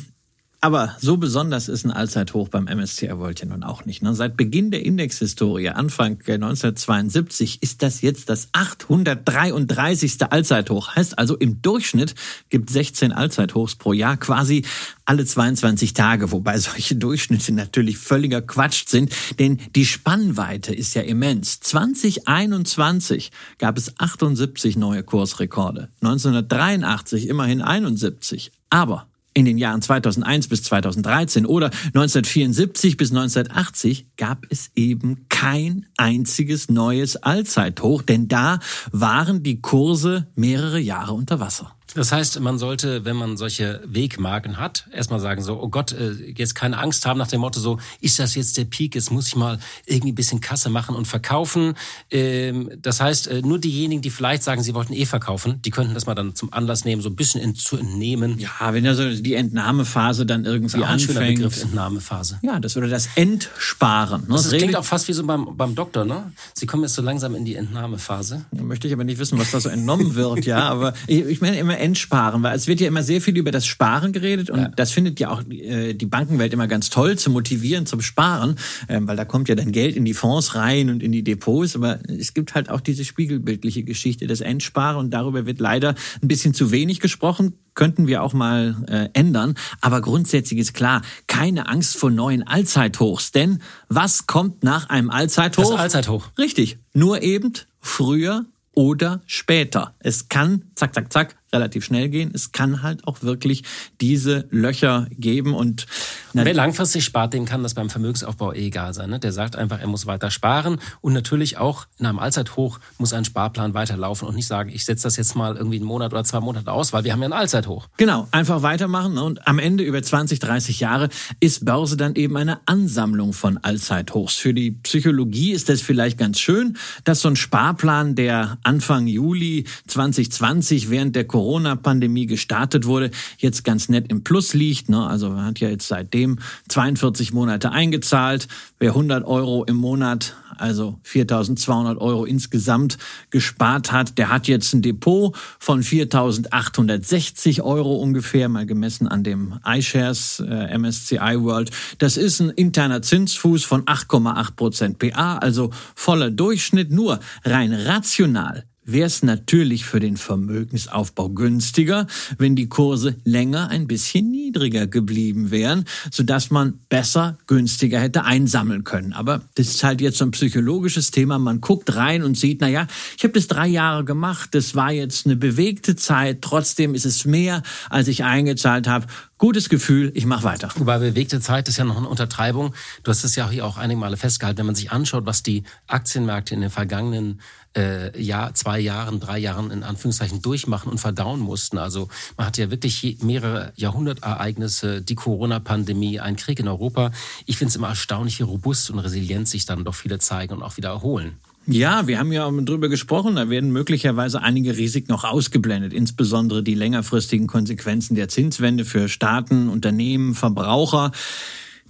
[0.61, 4.03] aber so besonders ist ein Allzeithoch beim MSCI World ja nun auch nicht.
[4.03, 4.14] Ne?
[4.14, 10.16] Seit Beginn der Indexhistorie, Anfang 1972, ist das jetzt das 833.
[10.31, 10.97] Allzeithoch.
[10.97, 12.16] Heißt also, im Durchschnitt
[12.49, 14.64] gibt 16 Allzeithochs pro Jahr, quasi
[15.05, 21.03] alle 22 Tage, wobei solche Durchschnitte natürlich völliger Quatsch sind, denn die Spannweite ist ja
[21.03, 21.61] immens.
[21.61, 28.51] 2021 gab es 78 neue Kursrekorde, 1983 immerhin 71.
[28.71, 29.07] Aber
[29.38, 36.68] in den Jahren 2001 bis 2013 oder 1974 bis 1980 gab es eben kein einziges
[36.68, 38.59] neues Allzeithoch, denn da
[38.90, 41.78] waren die Kurse mehrere Jahre unter Wasser.
[41.94, 46.12] Das heißt, man sollte, wenn man solche Wegmarken hat, erstmal sagen so, oh Gott, äh,
[46.37, 49.27] jetzt keine Angst haben nach dem Motto so, ist das jetzt der Peak, jetzt muss
[49.29, 51.74] ich mal irgendwie ein bisschen Kasse machen und verkaufen.
[52.11, 55.94] Ähm, das heißt, äh, nur diejenigen, die vielleicht sagen, sie wollten eh verkaufen, die könnten
[55.94, 58.38] das mal dann zum Anlass nehmen, so ein bisschen zu entnehmen.
[58.38, 61.37] Ja, wenn ja so die Entnahmephase dann irgendwie ist anfängt.
[61.37, 62.38] Begriff, Entnahmephase.
[62.42, 64.22] Ja, das oder das Entsparen.
[64.22, 64.27] Ne?
[64.31, 66.33] Das, das klingt auch fast wie so beim, beim Doktor, ne?
[66.55, 68.44] Sie kommen jetzt so langsam in die Entnahmephase.
[68.53, 70.68] Da möchte ich aber nicht wissen, was da so entnommen wird, ja.
[70.68, 73.67] Aber ich, ich meine immer Endsparen, weil es wird ja immer sehr viel über das
[73.67, 74.69] Sparen geredet und ja.
[74.69, 78.57] das findet ja auch äh, die Bankenwelt immer ganz toll zu motivieren zum Sparen,
[78.88, 81.77] ähm, weil da kommt ja dann Geld in die Fonds rein und in die Depots,
[81.77, 86.29] aber es gibt halt auch diese spiegelbildliche Geschichte des Endsparen und darüber wird leider ein
[86.29, 89.55] bisschen zu wenig gesprochen könnten wir auch mal äh, ändern.
[89.81, 93.31] Aber grundsätzlich ist klar, keine Angst vor neuen Allzeithochs.
[93.31, 95.71] Denn was kommt nach einem Allzeithoch?
[95.71, 96.27] Das Allzeithoch.
[96.37, 96.79] Richtig.
[96.93, 98.47] Nur eben früher
[98.79, 99.97] oder später.
[99.99, 102.30] Es kann, zack, zack, zack, relativ schnell gehen.
[102.34, 103.62] Es kann halt auch wirklich
[104.00, 105.87] diese Löcher geben und
[106.32, 109.11] wer langfristig spart, dem kann das beim Vermögensaufbau eh egal sein.
[109.11, 109.18] Ne?
[109.18, 113.24] Der sagt einfach, er muss weiter sparen und natürlich auch in einem Allzeithoch muss ein
[113.24, 116.40] Sparplan weiterlaufen und nicht sagen, ich setze das jetzt mal irgendwie einen Monat oder zwei
[116.40, 117.88] Monate aus, weil wir haben ja ein Allzeithoch.
[117.96, 121.08] Genau, einfach weitermachen und am Ende über 20, 30 Jahre
[121.40, 124.37] ist Börse dann eben eine Ansammlung von Allzeithochs.
[124.37, 129.64] Für die Psychologie ist das vielleicht ganz schön, dass so ein Sparplan, der Anfang Juli
[129.87, 134.88] 2020 während der Corona-Pandemie gestartet wurde, jetzt ganz nett im Plus liegt.
[134.88, 135.07] Ne?
[135.07, 138.48] Also man hat ja jetzt seitdem 42 Monate eingezahlt.
[138.81, 142.98] Wer 100 Euro im Monat, also 4.200 Euro insgesamt
[143.31, 149.61] gespart hat, der hat jetzt ein Depot von 4.860 Euro ungefähr, mal gemessen an dem
[149.64, 151.70] iShares äh, MSCI World.
[151.98, 156.90] Das ist ein interner Zinsfuß von 8,8 Prozent PA, also voller Durchschnitt.
[156.90, 162.07] Nur rein rational wäre es natürlich für den Vermögensaufbau günstiger,
[162.38, 168.85] wenn die Kurse länger ein bisschen niedriger geblieben wären, sodass man besser, günstiger hätte einsammeln
[168.85, 169.12] können.
[169.12, 171.38] Aber das ist halt jetzt so ein psychologisches Thema.
[171.38, 174.90] Man guckt rein und sieht, na ja, ich habe das drei Jahre gemacht, das war
[174.90, 179.07] jetzt eine bewegte Zeit, trotzdem ist es mehr, als ich eingezahlt habe
[179.38, 180.68] gutes Gefühl, ich mache weiter.
[180.77, 182.74] Wobei bewegte Zeit ist ja noch eine Untertreibung.
[183.05, 186.55] Du hast es ja auch einige Male festgehalten, wenn man sich anschaut, was die Aktienmärkte
[186.55, 187.40] in den vergangenen
[187.79, 191.79] äh, Jahr, zwei Jahren, drei Jahren in Anführungszeichen durchmachen und verdauen mussten.
[191.79, 197.12] Also man hatte ja wirklich mehrere Jahrhundertereignisse, die Corona-Pandemie, ein Krieg in Europa.
[197.47, 200.62] Ich finde es immer erstaunlich, wie robust und resilient sich dann doch viele zeigen und
[200.62, 201.38] auch wieder erholen.
[201.71, 206.75] Ja, wir haben ja darüber gesprochen, da werden möglicherweise einige Risiken noch ausgeblendet, insbesondere die
[206.75, 211.12] längerfristigen Konsequenzen der Zinswende für Staaten, Unternehmen, Verbraucher.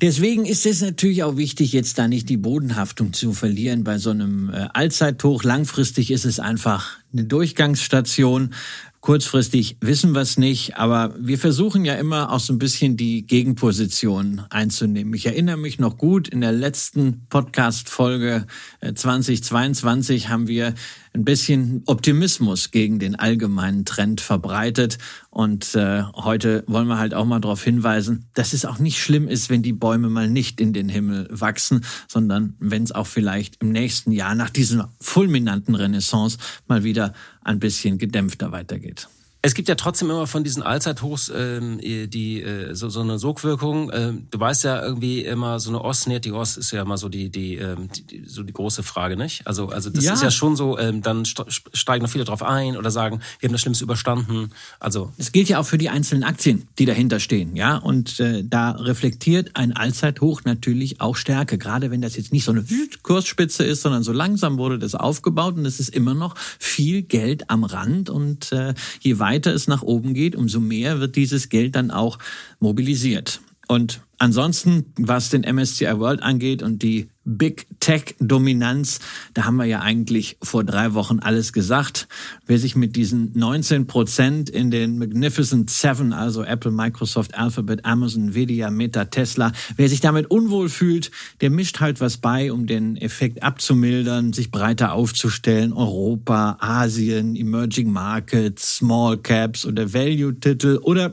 [0.00, 4.10] Deswegen ist es natürlich auch wichtig, jetzt da nicht die Bodenhaftung zu verlieren bei so
[4.10, 5.42] einem äh, Allzeithoch.
[5.42, 8.54] Langfristig ist es einfach eine Durchgangsstation.
[9.00, 13.26] Kurzfristig wissen wir es nicht, aber wir versuchen ja immer auch so ein bisschen die
[13.26, 15.14] Gegenposition einzunehmen.
[15.14, 18.46] Ich erinnere mich noch gut, in der letzten Podcast-Folge
[18.94, 20.74] 2022 äh, haben wir
[21.12, 24.98] ein bisschen Optimismus gegen den allgemeinen Trend verbreitet.
[25.30, 29.28] Und äh, heute wollen wir halt auch mal darauf hinweisen, dass es auch nicht schlimm
[29.28, 33.62] ist, wenn die Bäume mal nicht in den Himmel wachsen, sondern wenn es auch vielleicht
[33.62, 39.08] im nächsten Jahr nach dieser fulminanten Renaissance mal wieder ein bisschen gedämpfter weitergeht.
[39.40, 43.88] Es gibt ja trotzdem immer von diesen Allzeithochs ähm, die äh, so, so eine Sogwirkung.
[43.94, 47.08] Ähm, du weißt ja irgendwie immer so eine Ostnet, die Ost ist ja immer so
[47.08, 49.46] die die, ähm, die so die große Frage, nicht?
[49.46, 50.14] Also also das ja.
[50.14, 50.76] ist ja schon so.
[50.76, 54.50] Ähm, dann steigen noch viele drauf ein oder sagen, wir haben das Schlimmste überstanden.
[54.80, 57.76] Also es gilt ja auch für die einzelnen Aktien, die dahinter stehen, ja.
[57.76, 62.50] Und äh, da reflektiert ein Allzeithoch natürlich auch Stärke, gerade wenn das jetzt nicht so
[62.50, 62.64] eine
[63.04, 67.50] Kursspitze ist, sondern so langsam wurde das aufgebaut und es ist immer noch viel Geld
[67.50, 71.50] am Rand und äh, je weiter weiter es nach oben geht, umso mehr wird dieses
[71.50, 72.18] Geld dann auch
[72.60, 73.40] mobilisiert.
[73.68, 79.00] Und ansonsten, was den MSCI World angeht und die Big Tech Dominanz,
[79.34, 82.08] da haben wir ja eigentlich vor drei Wochen alles gesagt.
[82.46, 88.28] Wer sich mit diesen 19 Prozent in den Magnificent Seven, also Apple, Microsoft, Alphabet, Amazon,
[88.28, 91.10] Nvidia, Meta, Tesla, wer sich damit unwohl fühlt,
[91.42, 95.74] der mischt halt was bei, um den Effekt abzumildern, sich breiter aufzustellen.
[95.74, 101.12] Europa, Asien, Emerging Markets, Small Caps oder Value-Titel oder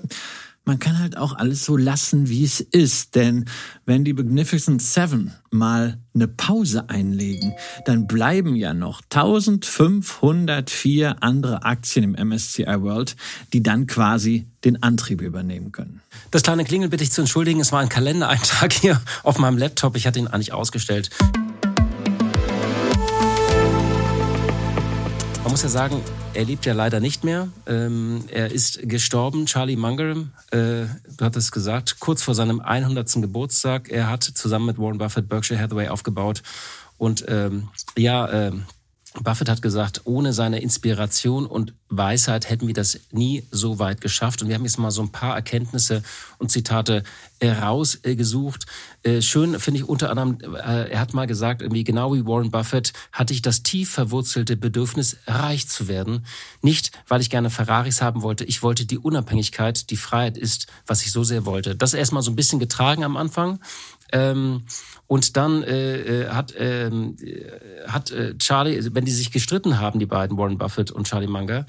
[0.66, 3.16] man kann halt auch alles so lassen, wie es ist.
[3.16, 3.46] Denn
[3.86, 7.54] wenn die Magnificent Seven mal eine Pause einlegen,
[7.86, 13.16] dann bleiben ja noch 1504 andere Aktien im MSCI World,
[13.54, 16.02] die dann quasi den Antrieb übernehmen können.
[16.32, 17.60] Das kleine Klingel bitte ich zu entschuldigen.
[17.60, 19.96] Es war ein Kalendereintrag hier auf meinem Laptop.
[19.96, 21.10] Ich hatte ihn eigentlich ausgestellt.
[25.56, 26.02] Muss ja sagen,
[26.34, 27.48] er lebt ja leider nicht mehr.
[27.66, 33.22] Ähm, er ist gestorben, Charlie Munger, äh, du hattest gesagt, kurz vor seinem 100.
[33.22, 33.88] Geburtstag.
[33.88, 36.44] Er hat zusammen mit Warren Buffett Berkshire Hathaway aufgebaut.
[36.98, 38.52] Und ähm, ja, äh,
[39.22, 44.42] Buffett hat gesagt, ohne seine Inspiration und Weisheit hätten wir das nie so weit geschafft.
[44.42, 46.04] Und wir haben jetzt mal so ein paar Erkenntnisse
[46.38, 47.04] und Zitate
[47.40, 48.66] herausgesucht.
[49.04, 52.52] Äh, schön finde ich unter anderem, äh, er hat mal gesagt, irgendwie genau wie Warren
[52.52, 56.26] Buffett hatte ich das tief verwurzelte Bedürfnis, reich zu werden.
[56.62, 58.46] Nicht, weil ich gerne Ferraris haben wollte.
[58.46, 61.76] Ich wollte die Unabhängigkeit, die Freiheit ist, was ich so sehr wollte.
[61.76, 63.60] Das erstmal so ein bisschen getragen am Anfang.
[64.12, 64.64] Ähm,
[65.08, 70.00] und dann äh, äh hat, ähm, äh, hat äh, Charlie, wenn die sich gestritten haben,
[70.00, 71.66] die beiden, Warren Buffett und Charlie Munger,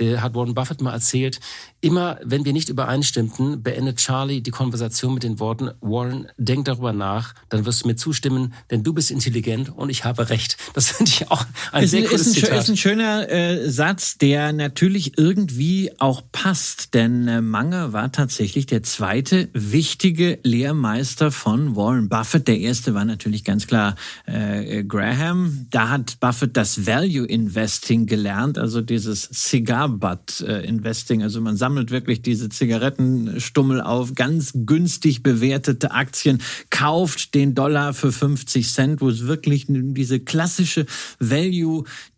[0.00, 1.40] äh, hat Warren Buffett mal erzählt,
[1.80, 6.92] immer wenn wir nicht übereinstimmten, beendet Charlie die Konversation mit den Worten, Warren, denk darüber
[6.92, 10.56] nach, dann wirst du mir zustimmen, denn du bist intelligent und ich habe recht.
[10.74, 12.58] Das finde ich auch ein ist, sehr cooles ist ein, Zitat.
[12.58, 18.66] ist ein schöner äh, Satz, der natürlich irgendwie auch passt, denn äh, Mange war tatsächlich
[18.66, 22.48] der zweite wichtige Lehrmeister von Warren Buffett.
[22.48, 25.66] Der erste war natürlich ganz klar äh, Graham.
[25.70, 31.22] Da hat Buffett das Value Investing gelernt, also dieses Cigar Butt äh, Investing.
[31.22, 38.12] Also man sammelt wirklich diese Zigarettenstummel auf, ganz günstig bewertete Aktien, kauft den Dollar für
[38.12, 40.86] 50 Cent, wo es wirklich diese klassische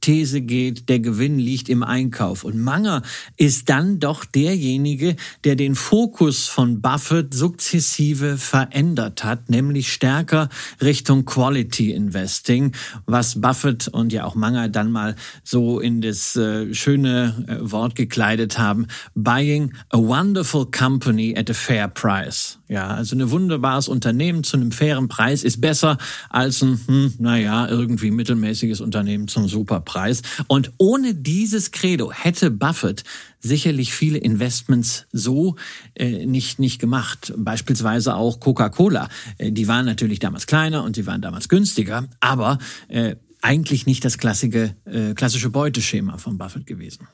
[0.03, 2.45] Value-These geht, der Gewinn liegt im Einkauf.
[2.45, 3.03] Und Manger
[3.37, 10.49] ist dann doch derjenige, der den Fokus von Buffett sukzessive verändert hat, nämlich stärker
[10.81, 12.73] Richtung Quality Investing,
[13.07, 17.95] was Buffett und ja auch Manger dann mal so in das äh, schöne äh, Wort
[17.95, 22.59] gekleidet haben, buying a wonderful company at a fair price.
[22.73, 25.99] Ja, also ein wunderbares Unternehmen zu einem fairen Preis ist besser
[26.31, 30.23] als ein, hm, naja, irgendwie mittelmäßiges Unternehmen zum Superpreis.
[30.47, 33.05] Und ohne dieses Credo hätte Buffett
[33.41, 35.57] sicherlich viele Investments so
[35.95, 37.35] äh, nicht, nicht gemacht.
[37.37, 39.11] Beispielsweise auch Coca-Cola.
[39.37, 42.57] Äh, die waren natürlich damals kleiner und sie waren damals günstiger, aber
[42.89, 47.07] äh, eigentlich nicht das klassische, äh, klassische Beuteschema von Buffett gewesen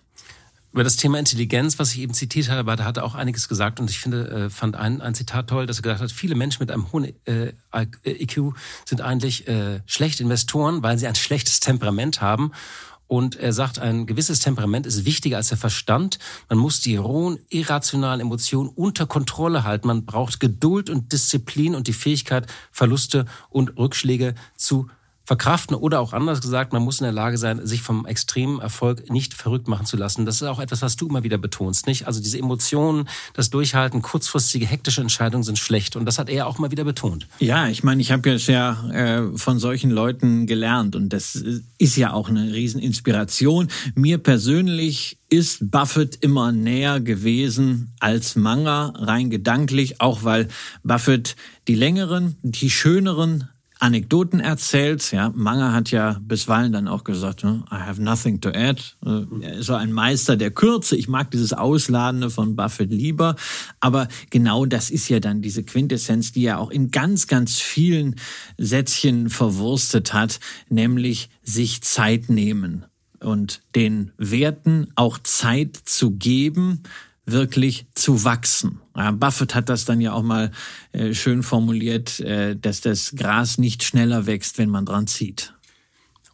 [0.73, 3.81] über das Thema Intelligenz, was ich eben zitiert habe, da hat er auch einiges gesagt
[3.81, 6.63] und ich finde, äh, fand ein, ein Zitat toll, dass er gesagt hat, viele Menschen
[6.63, 7.53] mit einem hohen äh,
[8.05, 8.55] IQ
[8.85, 12.53] sind eigentlich äh, schlechte Investoren, weil sie ein schlechtes Temperament haben.
[13.07, 16.19] Und er sagt, ein gewisses Temperament ist wichtiger als der Verstand.
[16.51, 19.87] Man muss die rohen, irrationalen Emotionen unter Kontrolle halten.
[19.87, 24.91] Man braucht Geduld und Disziplin und die Fähigkeit, Verluste und Rückschläge zu
[25.29, 29.11] verkraften oder auch anders gesagt, man muss in der Lage sein, sich vom extremen Erfolg
[29.11, 30.25] nicht verrückt machen zu lassen.
[30.25, 32.07] Das ist auch etwas, was du immer wieder betonst, nicht?
[32.07, 36.59] Also diese Emotionen, das Durchhalten, kurzfristige hektische Entscheidungen sind schlecht und das hat er auch
[36.59, 37.27] immer wieder betont.
[37.41, 41.35] Ja, ich meine, ich habe jetzt ja äh, von solchen Leuten gelernt und das
[41.77, 43.69] ist ja auch eine Rieseninspiration.
[43.95, 50.49] Mir persönlich ist Buffett immer näher gewesen als Manga, rein gedanklich, auch weil
[50.85, 51.37] Buffett
[51.67, 55.13] die längeren, die schöneren Anekdoten erzählt.
[55.13, 58.83] Ja, Manga hat ja bisweilen dann auch gesagt, I have nothing to add.
[59.05, 60.97] Äh, er ist so ein Meister der Kürze.
[60.97, 63.37] Ich mag dieses Ausladende von Buffett lieber.
[63.81, 68.17] Aber genau das ist ja dann diese Quintessenz, die er auch in ganz, ganz vielen
[68.57, 72.85] Sätzchen verwurstet hat, nämlich sich Zeit nehmen
[73.21, 76.83] und den Werten auch Zeit zu geben,
[77.31, 78.81] wirklich zu wachsen.
[79.15, 80.51] Buffett hat das dann ja auch mal
[80.93, 85.55] äh, schön formuliert, äh, dass das Gras nicht schneller wächst, wenn man dran zieht.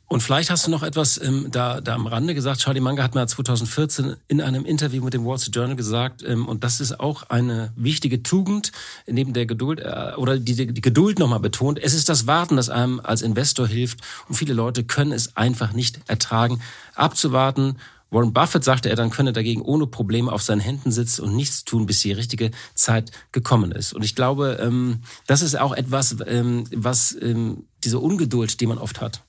[0.07, 2.61] Und vielleicht hast du noch etwas ähm, da, da am Rande gesagt.
[2.61, 6.47] Charlie Munger hat mir 2014 in einem Interview mit dem Wall Street Journal gesagt, ähm,
[6.47, 8.71] und das ist auch eine wichtige Tugend
[9.07, 11.83] neben der Geduld äh, oder die, die Geduld nochmal betont.
[11.83, 14.01] Es ist das Warten, das einem als Investor hilft.
[14.29, 16.61] Und viele Leute können es einfach nicht ertragen,
[16.95, 17.79] abzuwarten
[18.15, 21.65] Warren Buffett sagte er, dann könne dagegen ohne Probleme auf seinen Händen sitzen und nichts
[21.65, 23.93] tun, bis die richtige Zeit gekommen ist.
[23.93, 28.79] Und ich glaube, ähm, das ist auch etwas, ähm, was ähm, diese Ungeduld, die man
[28.79, 29.23] oft hat,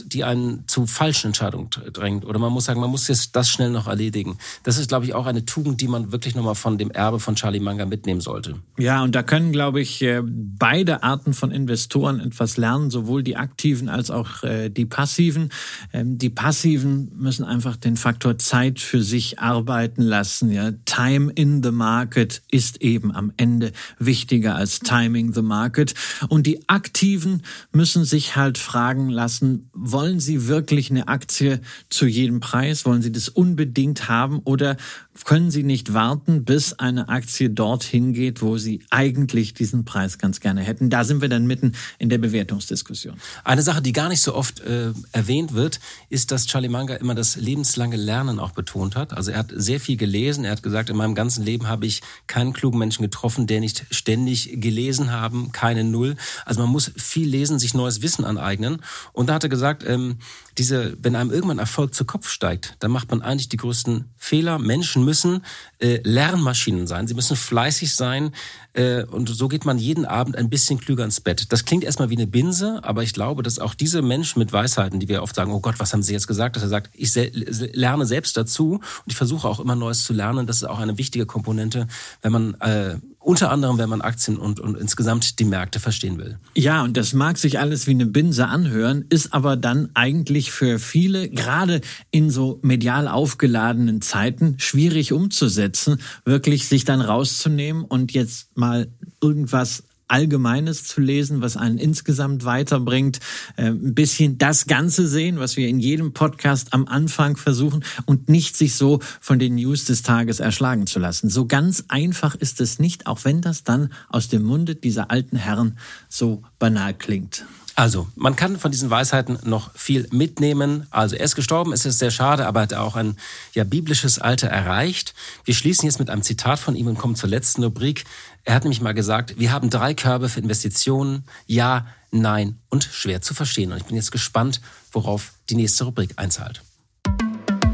[0.00, 2.24] die einen zu falschen Entscheidungen drängt.
[2.24, 4.38] Oder man muss sagen, man muss jetzt das schnell noch erledigen.
[4.62, 7.34] Das ist, glaube ich, auch eine Tugend, die man wirklich nochmal von dem Erbe von
[7.34, 8.56] Charlie Munger mitnehmen sollte.
[8.78, 13.36] Ja, und da können, glaube ich, äh, beide Arten von Investoren etwas lernen, sowohl die
[13.36, 15.50] aktiven als auch äh, die passiven.
[15.92, 20.50] Ähm, die passiven müssen einfach den Faktor Zeit für sich arbeiten lassen.
[20.50, 25.94] Ja, Time in the market ist eben am Ende wichtiger als Timing the market.
[26.28, 32.40] Und die aktiven müssen sich halt fragen lassen, wollen Sie wirklich eine Aktie zu jedem
[32.40, 32.86] Preis?
[32.86, 34.40] Wollen Sie das unbedingt haben?
[34.44, 34.76] Oder
[35.24, 40.40] können Sie nicht warten, bis eine Aktie dorthin geht, wo Sie eigentlich diesen Preis ganz
[40.40, 40.90] gerne hätten?
[40.90, 43.16] Da sind wir dann mitten in der Bewertungsdiskussion.
[43.44, 47.14] Eine Sache, die gar nicht so oft äh, erwähnt wird, ist, dass Charlie Munger immer
[47.14, 49.12] das lebenslange Lernen auch betont hat.
[49.12, 50.44] Also er hat sehr viel gelesen.
[50.44, 53.86] Er hat gesagt, in meinem ganzen Leben habe ich keinen klugen Menschen getroffen, der nicht
[53.90, 56.16] ständig gelesen haben, keine Null.
[56.44, 58.82] Also man muss viel lesen, sich neues Wissen aneignen.
[59.12, 60.16] Und da hat er gesagt, gesagt, ähm,
[60.58, 64.58] diese, wenn einem irgendwann Erfolg zu Kopf steigt, dann macht man eigentlich die größten Fehler.
[64.58, 65.44] Menschen müssen
[65.78, 68.32] äh, Lernmaschinen sein, sie müssen fleißig sein
[68.74, 71.52] äh, und so geht man jeden Abend ein bisschen klüger ins Bett.
[71.52, 75.00] Das klingt erstmal wie eine Binse, aber ich glaube, dass auch diese Menschen mit Weisheiten,
[75.00, 77.14] die wir oft sagen, oh Gott, was haben sie jetzt gesagt, dass er sagt, ich
[77.14, 80.46] lerne selbst dazu und ich versuche auch immer Neues zu lernen.
[80.46, 81.86] Das ist auch eine wichtige Komponente,
[82.22, 86.38] wenn man äh, unter anderem, wenn man Aktien und, und insgesamt die Märkte verstehen will.
[86.54, 90.78] Ja, und das mag sich alles wie eine Binse anhören, ist aber dann eigentlich für
[90.78, 91.80] viele, gerade
[92.10, 98.88] in so medial aufgeladenen Zeiten, schwierig umzusetzen, wirklich sich dann rauszunehmen und jetzt mal
[99.20, 103.18] irgendwas Allgemeines zu lesen, was einen insgesamt weiterbringt,
[103.56, 108.28] äh, ein bisschen das Ganze sehen, was wir in jedem Podcast am Anfang versuchen und
[108.28, 111.30] nicht sich so von den News des Tages erschlagen zu lassen.
[111.30, 115.36] So ganz einfach ist es nicht, auch wenn das dann aus dem Munde dieser alten
[115.36, 117.46] Herren so banal klingt.
[117.74, 120.86] Also, man kann von diesen Weisheiten noch viel mitnehmen.
[120.90, 123.16] Also, er ist gestorben, es ist sehr schade, aber er hat auch ein
[123.54, 125.14] ja, biblisches Alter erreicht.
[125.44, 128.04] Wir schließen jetzt mit einem Zitat von ihm und kommen zur letzten Rubrik.
[128.44, 131.24] Er hat nämlich mal gesagt, wir haben drei Körbe für Investitionen.
[131.46, 133.72] Ja, nein und schwer zu verstehen.
[133.72, 136.62] Und ich bin jetzt gespannt, worauf die nächste Rubrik einzahlt.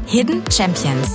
[0.05, 1.09] Hidden Champions.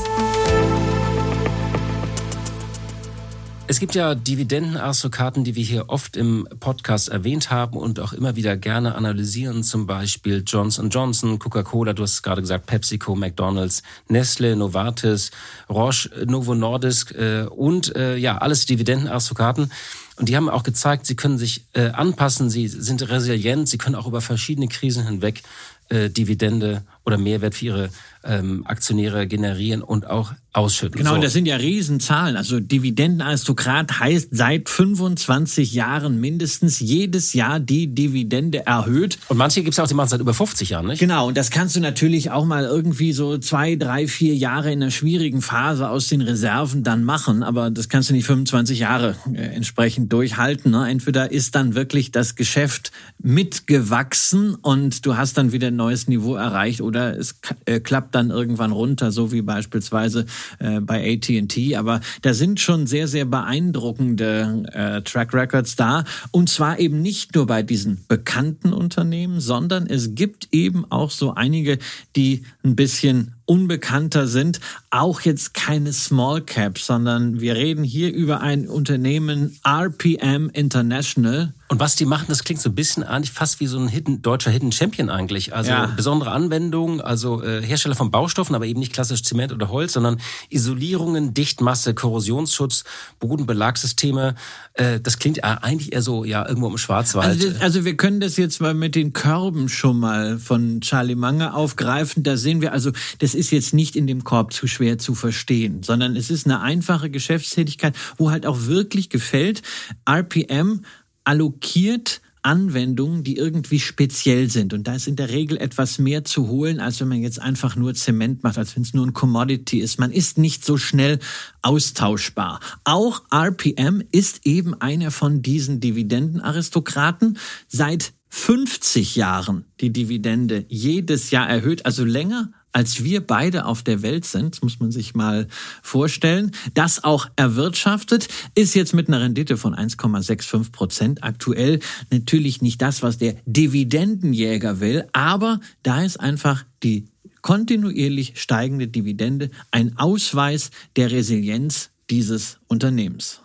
[3.66, 8.36] Es gibt ja Dividendenaristokraten, die wir hier oft im Podcast erwähnt haben und auch immer
[8.36, 14.54] wieder gerne analysieren, zum Beispiel Johnson Johnson, Coca-Cola, du hast gerade gesagt, PepsiCo, McDonald's, Nestle,
[14.54, 15.30] Novartis,
[15.70, 19.72] Roche, Novo Nordisk äh, und äh, ja, alles Dividendenaristokraten.
[20.16, 23.96] Und die haben auch gezeigt, sie können sich äh, anpassen, sie sind resilient, sie können
[23.96, 25.42] auch über verschiedene Krisen hinweg
[25.88, 27.90] äh, Dividende oder Mehrwert für ihre
[28.24, 30.98] ähm, Aktionäre generieren und auch ausschütten.
[30.98, 31.20] Genau, so.
[31.20, 32.36] das sind ja Riesenzahlen.
[32.36, 39.18] Also Dividendenaristokrat heißt seit 25 Jahren mindestens jedes Jahr die Dividende erhöht.
[39.28, 41.00] Und manche gibt es auch, die machen seit über 50 Jahren, nicht?
[41.00, 44.80] Genau, und das kannst du natürlich auch mal irgendwie so zwei, drei, vier Jahre in
[44.80, 49.16] einer schwierigen Phase aus den Reserven dann machen, aber das kannst du nicht 25 Jahre
[49.32, 50.70] äh, entsprechend durchhalten.
[50.70, 50.88] Ne?
[50.88, 56.36] Entweder ist dann wirklich das Geschäft mitgewachsen und du hast dann wieder ein neues Niveau
[56.36, 60.26] erreicht oder es äh, klappt dann irgendwann runter, so wie beispielsweise
[60.58, 61.76] äh, bei AT&T.
[61.76, 66.04] Aber da sind schon sehr, sehr beeindruckende äh, Track Records da.
[66.30, 71.34] Und zwar eben nicht nur bei diesen bekannten Unternehmen, sondern es gibt eben auch so
[71.34, 71.78] einige,
[72.16, 78.40] die ein bisschen unbekannter sind, auch jetzt keine Small Caps, sondern wir reden hier über
[78.40, 81.52] ein Unternehmen RPM International.
[81.68, 84.22] Und was die machen, das klingt so ein bisschen eigentlich fast wie so ein Hidden,
[84.22, 85.54] deutscher Hidden Champion eigentlich.
[85.54, 85.86] Also ja.
[85.86, 90.20] besondere Anwendungen, also äh, Hersteller von Baustoffen, aber eben nicht klassisch Zement oder Holz, sondern
[90.50, 92.84] Isolierungen, Dichtmasse, Korrosionsschutz,
[93.18, 94.34] Bodenbelagssysteme.
[94.74, 97.28] Äh, das klingt eigentlich eher so, ja, irgendwo im Schwarzwald.
[97.28, 101.14] Also, das, also wir können das jetzt mal mit den Körben schon mal von Charlie
[101.14, 102.22] Manger aufgreifen.
[102.22, 105.82] Da sehen wir also, das ist jetzt nicht in dem Korb zu schwer zu verstehen,
[105.82, 109.62] sondern es ist eine einfache Geschäftstätigkeit, wo halt auch wirklich gefällt,
[110.08, 110.82] RPM
[111.24, 114.74] allokiert Anwendungen, die irgendwie speziell sind.
[114.74, 117.74] Und da ist in der Regel etwas mehr zu holen, als wenn man jetzt einfach
[117.74, 119.98] nur Zement macht, als wenn es nur ein Commodity ist.
[119.98, 121.18] Man ist nicht so schnell
[121.62, 122.60] austauschbar.
[122.84, 127.38] Auch RPM ist eben einer von diesen Dividendenaristokraten.
[127.66, 134.02] Seit 50 Jahren die Dividende jedes Jahr erhöht, also länger als wir beide auf der
[134.02, 135.46] Welt sind, muss man sich mal
[135.80, 141.78] vorstellen, das auch erwirtschaftet, ist jetzt mit einer Rendite von 1,65 Prozent aktuell
[142.10, 147.06] natürlich nicht das, was der Dividendenjäger will, aber da ist einfach die
[147.42, 153.40] kontinuierlich steigende Dividende ein Ausweis der Resilienz dieses Unternehmens.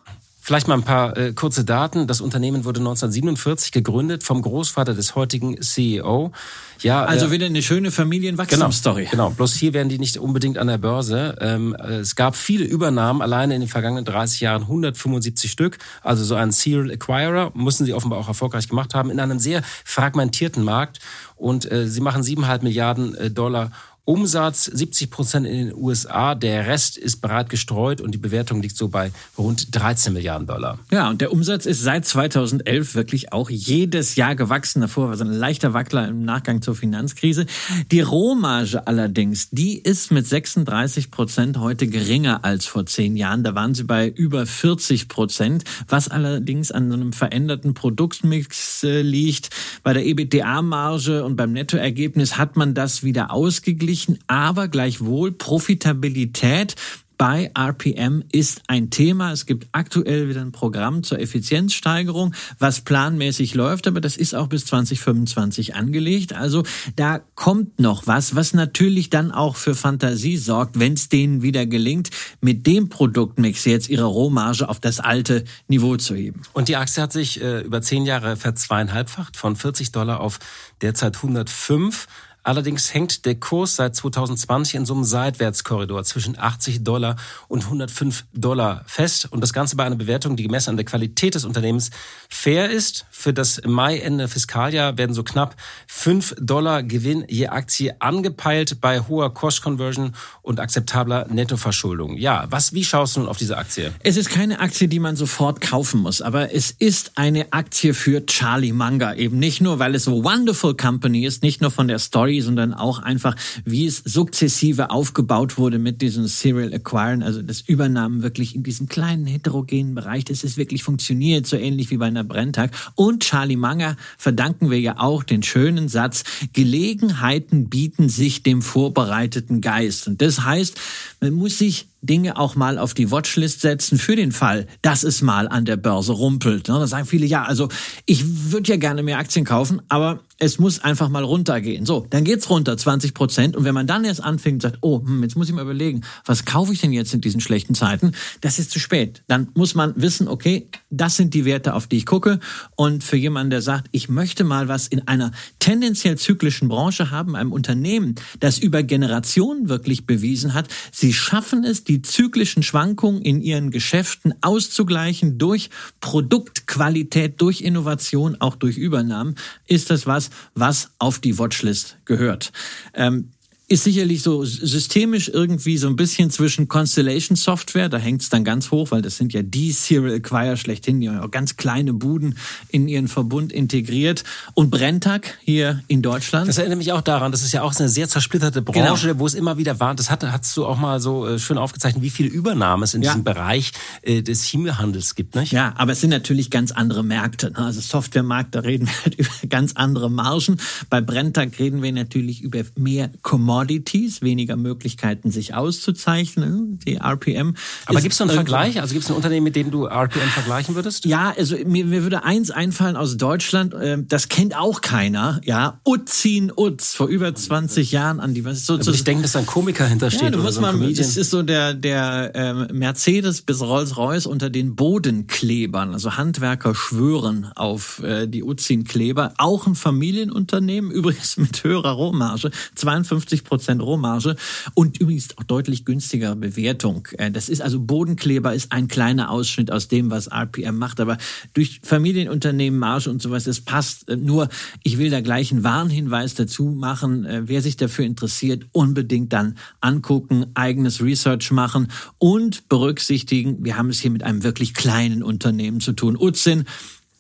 [0.50, 2.08] Vielleicht mal ein paar äh, kurze Daten.
[2.08, 6.32] Das Unternehmen wurde 1947 gegründet vom Großvater des heutigen CEO.
[6.80, 9.04] Ja, also äh, wieder eine schöne Familienwachstumsstory.
[9.12, 11.36] Genau, genau, bloß hier werden die nicht unbedingt an der Börse.
[11.39, 15.78] Ähm, es gab viele Übernahmen, alleine in den vergangenen 30 Jahren 175 Stück.
[16.02, 19.62] Also so ein Serial Acquirer müssen sie offenbar auch erfolgreich gemacht haben in einem sehr
[19.86, 20.97] fragmentierten Markt.
[21.36, 23.70] Und äh, sie machen 7,5 Milliarden äh, Dollar
[24.10, 28.76] Umsatz 70 Prozent in den USA, der Rest ist breit gestreut und die Bewertung liegt
[28.76, 30.80] so bei rund 13 Milliarden Dollar.
[30.89, 34.82] Ja, und der Umsatz ist seit 2011 wirklich auch jedes Jahr gewachsen.
[34.82, 37.45] Davor war so ein leichter Wackler im Nachgang zur Finanzkrise.
[37.91, 43.43] Die Rohmarge allerdings, die ist mit 36 Prozent heute geringer als vor zehn Jahren.
[43.43, 49.51] Da waren sie bei über 40 Prozent, was allerdings an einem veränderten Produktmix äh, liegt.
[49.84, 56.76] Bei der EBITDA-Marge und beim Nettoergebnis hat man das wieder ausgeglichen ermöglichen, aber gleichwohl Profitabilität
[57.18, 59.34] bei RPM ist ein Thema.
[59.34, 64.47] Es gibt aktuell wieder ein Programm zur Effizienzsteigerung, was planmäßig läuft, aber das ist auch
[64.47, 66.32] bis 2025 angelegt.
[66.32, 66.64] Also
[66.95, 71.66] da kommt noch was, was natürlich dann auch für Fantasie sorgt, wenn es denen wieder
[71.66, 76.43] gelingt, mit dem Produktmix jetzt ihre Rohmarge auf das alte Niveau zu heben.
[76.54, 80.39] Und die Aktie hat sich äh, über zehn Jahre verzweieinhalbfacht von 40 Dollar auf
[80.82, 82.08] derzeit 105.
[82.50, 87.16] Allerdings hängt der Kurs seit 2020 in so einem Seitwärtskorridor zwischen 80 Dollar
[87.47, 89.28] und 105 Dollar fest.
[89.30, 91.91] Und das Ganze bei einer Bewertung, die gemessen an der Qualität des Unternehmens
[92.28, 93.06] fair ist.
[93.12, 99.32] Für das Mai-Ende Fiskaljahr werden so knapp 5 Dollar Gewinn je Aktie angepeilt bei hoher
[99.32, 102.18] Cost-Conversion und akzeptabler Nettoverschuldung.
[102.18, 103.93] Ja, was, wie schaust du nun auf diese Aktie?
[104.00, 108.26] Es ist keine Aktie, die man sofort kaufen muss, aber es ist eine Aktie für
[108.26, 109.18] Charlie Munger.
[109.18, 112.74] Eben nicht nur, weil es so Wonderful Company ist, nicht nur von der Story Sondern
[112.74, 113.36] auch einfach,
[113.66, 118.88] wie es sukzessive aufgebaut wurde mit diesem Serial Acquiring, also das Übernahmen wirklich in diesem
[118.88, 122.72] kleinen heterogenen Bereich, dass es wirklich funktioniert, so ähnlich wie bei einer Brenntag.
[122.96, 126.24] Und Charlie Manger verdanken wir ja auch den schönen Satz,
[126.54, 130.08] Gelegenheiten bieten sich dem vorbereiteten Geist.
[130.08, 130.80] Und das heißt,
[131.22, 135.22] man muss sich Dinge auch mal auf die Watchlist setzen für den Fall, dass es
[135.22, 136.70] mal an der Börse rumpelt.
[136.70, 137.70] Da sagen viele, ja, also
[138.06, 141.86] ich würde ja gerne mehr Aktien kaufen, aber es muss einfach mal runtergehen.
[141.86, 143.58] So, dann geht's runter, 20 Prozent.
[143.58, 146.02] Und wenn man dann erst anfängt und sagt, oh, hm, jetzt muss ich mal überlegen,
[146.26, 148.14] was kaufe ich denn jetzt in diesen schlechten Zeiten?
[148.39, 149.22] Das ist zu spät.
[149.28, 152.39] Dann muss man wissen, okay, das sind die Werte, auf die ich gucke.
[152.76, 157.36] Und für jemanden, der sagt, ich möchte mal was in einer tendenziell zyklischen Branche haben,
[157.36, 163.42] einem Unternehmen, das über Generationen wirklich bewiesen hat, sie schaffen es, die zyklischen Schwankungen in
[163.42, 165.70] ihren Geschäften auszugleichen durch
[166.00, 169.36] Produktqualität, durch Innovation, auch durch Übernahmen,
[169.66, 172.52] ist das was, was auf die Watchlist gehört.
[172.94, 173.32] Ähm,
[173.70, 178.44] ist sicherlich so systemisch irgendwie so ein bisschen zwischen Constellation Software, da hängt es dann
[178.44, 182.36] ganz hoch, weil das sind ja die Serial Acquire schlechthin, die auch ganz kleine Buden
[182.70, 184.24] in ihren Verbund integriert.
[184.56, 186.48] Und Brenntag hier in Deutschland.
[186.48, 189.20] Das erinnert mich auch daran, das ist ja auch eine sehr zersplitterte Branche, genau.
[189.20, 192.02] wo es immer wieder war, das hat, hast du auch mal so äh, schön aufgezeichnet,
[192.02, 193.12] wie viele Übernahmen es in ja.
[193.12, 195.52] diesem Bereich äh, des Chemiehandels gibt, nicht?
[195.52, 197.52] Ja, aber es sind natürlich ganz andere Märkte.
[197.52, 197.60] Ne?
[197.60, 200.58] Also Softwaremarkt, da reden wir halt über ganz andere Margen.
[200.90, 207.55] Bei Brenntag reden wir natürlich über mehr Commodities Commodities, weniger Möglichkeiten, sich auszuzeichnen, die RPM.
[207.88, 208.80] Aber gibt es so einen Vergleich?
[208.80, 211.03] Also gibt es ein Unternehmen, mit dem du RPM vergleichen würdest?
[211.05, 215.82] Ja, also mir, mir würde eins einfallen aus Deutschland, äh, das kennt auch keiner, ja,
[215.86, 219.34] Utzin Utz, vor über 20 Jahren an die, was ist so, also ich denke, dass
[219.34, 220.22] da ein Komiker hintersteht.
[220.22, 224.49] Ja, du musst so mal, das ist so der, der ähm, Mercedes bis Rolls-Royce unter
[224.49, 231.91] den Bodenklebern, also Handwerker schwören auf äh, die Utzin-Kleber, auch ein Familienunternehmen, übrigens mit höherer
[231.91, 234.36] Rohmarge, 52 Prozent Rohmarge
[234.76, 237.08] und übrigens auch deutlich günstiger Bewertung.
[237.18, 241.18] Äh, das ist also Bodenkleber ist ein kleiner Ausschnitt aus dem, was RPM macht, aber
[241.54, 244.08] durch Familienunternehmen, Marge und sowas, das passt.
[244.08, 244.50] Äh, nur,
[244.84, 247.26] ich will da gleich einen Warnhinweis dazu machen.
[247.26, 251.88] Äh, wer sich dafür interessiert, unbedingt dann angucken, eigenes Research machen
[252.20, 256.16] und berücksichtigen, wir haben es hier mit einem wirklich kleinen Unternehmen zu tun.
[256.16, 256.66] Utzin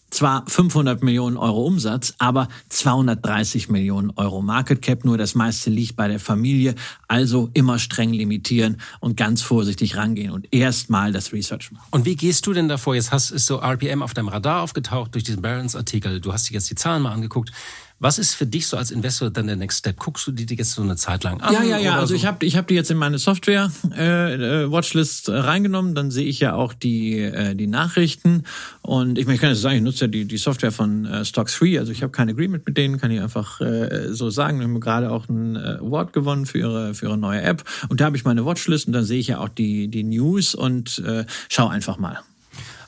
[0.09, 5.05] zwar 500 Millionen Euro Umsatz, aber 230 Millionen Euro Market Cap.
[5.05, 6.75] Nur das meiste liegt bei der Familie.
[7.07, 11.87] Also immer streng limitieren und ganz vorsichtig rangehen und erstmal das Research machen.
[11.91, 12.95] Und wie gehst du denn davor?
[12.95, 16.21] Jetzt hast, ist so RPM auf deinem Radar aufgetaucht durch diesen Barron's-Artikel.
[16.21, 17.51] Du hast dir jetzt die Zahlen mal angeguckt.
[17.99, 19.97] Was ist für dich so als Investor dann der Next Step?
[19.97, 21.53] Guckst du die jetzt so eine Zeit lang an?
[21.53, 21.95] Ja, ja, ja.
[21.95, 22.15] Also so?
[22.15, 25.95] ich habe ich hab die jetzt in meine Software äh, äh, Watchlist äh, reingenommen.
[25.95, 28.45] Dann sehe ich ja auch die äh, die Nachrichten
[28.81, 31.53] und ich, ich kann jetzt sagen, ich nutze ja die die Software von äh, Stocks
[31.53, 31.77] Free.
[31.77, 34.59] Also ich habe kein Agreement mit denen, kann ich einfach äh, so sagen.
[34.59, 37.99] Wir haben gerade auch ein äh, Award gewonnen für ihre für ihre neue App und
[37.99, 40.99] da habe ich meine Watchlist und dann sehe ich ja auch die die News und
[40.99, 42.19] äh, schau einfach mal.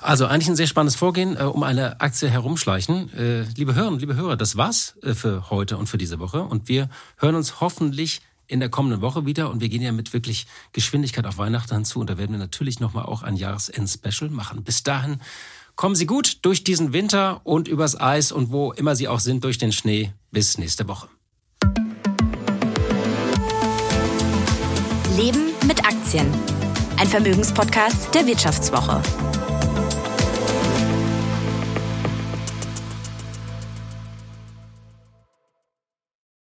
[0.01, 3.13] Also eigentlich ein sehr spannendes Vorgehen äh, um eine Aktie herumschleichen.
[3.13, 6.41] Äh, liebe Hörer liebe Hörer, das war's äh, für heute und für diese Woche.
[6.41, 9.51] Und wir hören uns hoffentlich in der kommenden Woche wieder.
[9.51, 11.99] Und wir gehen ja mit wirklich Geschwindigkeit auf Weihnachten hinzu.
[11.99, 14.63] Und da werden wir natürlich nochmal auch ein Jahresend-Special machen.
[14.63, 15.21] Bis dahin
[15.75, 19.43] kommen Sie gut durch diesen Winter und übers Eis und wo immer Sie auch sind,
[19.43, 20.13] durch den Schnee.
[20.31, 21.09] Bis nächste Woche.
[25.15, 26.27] Leben mit Aktien.
[26.97, 29.01] Ein Vermögenspodcast der Wirtschaftswoche.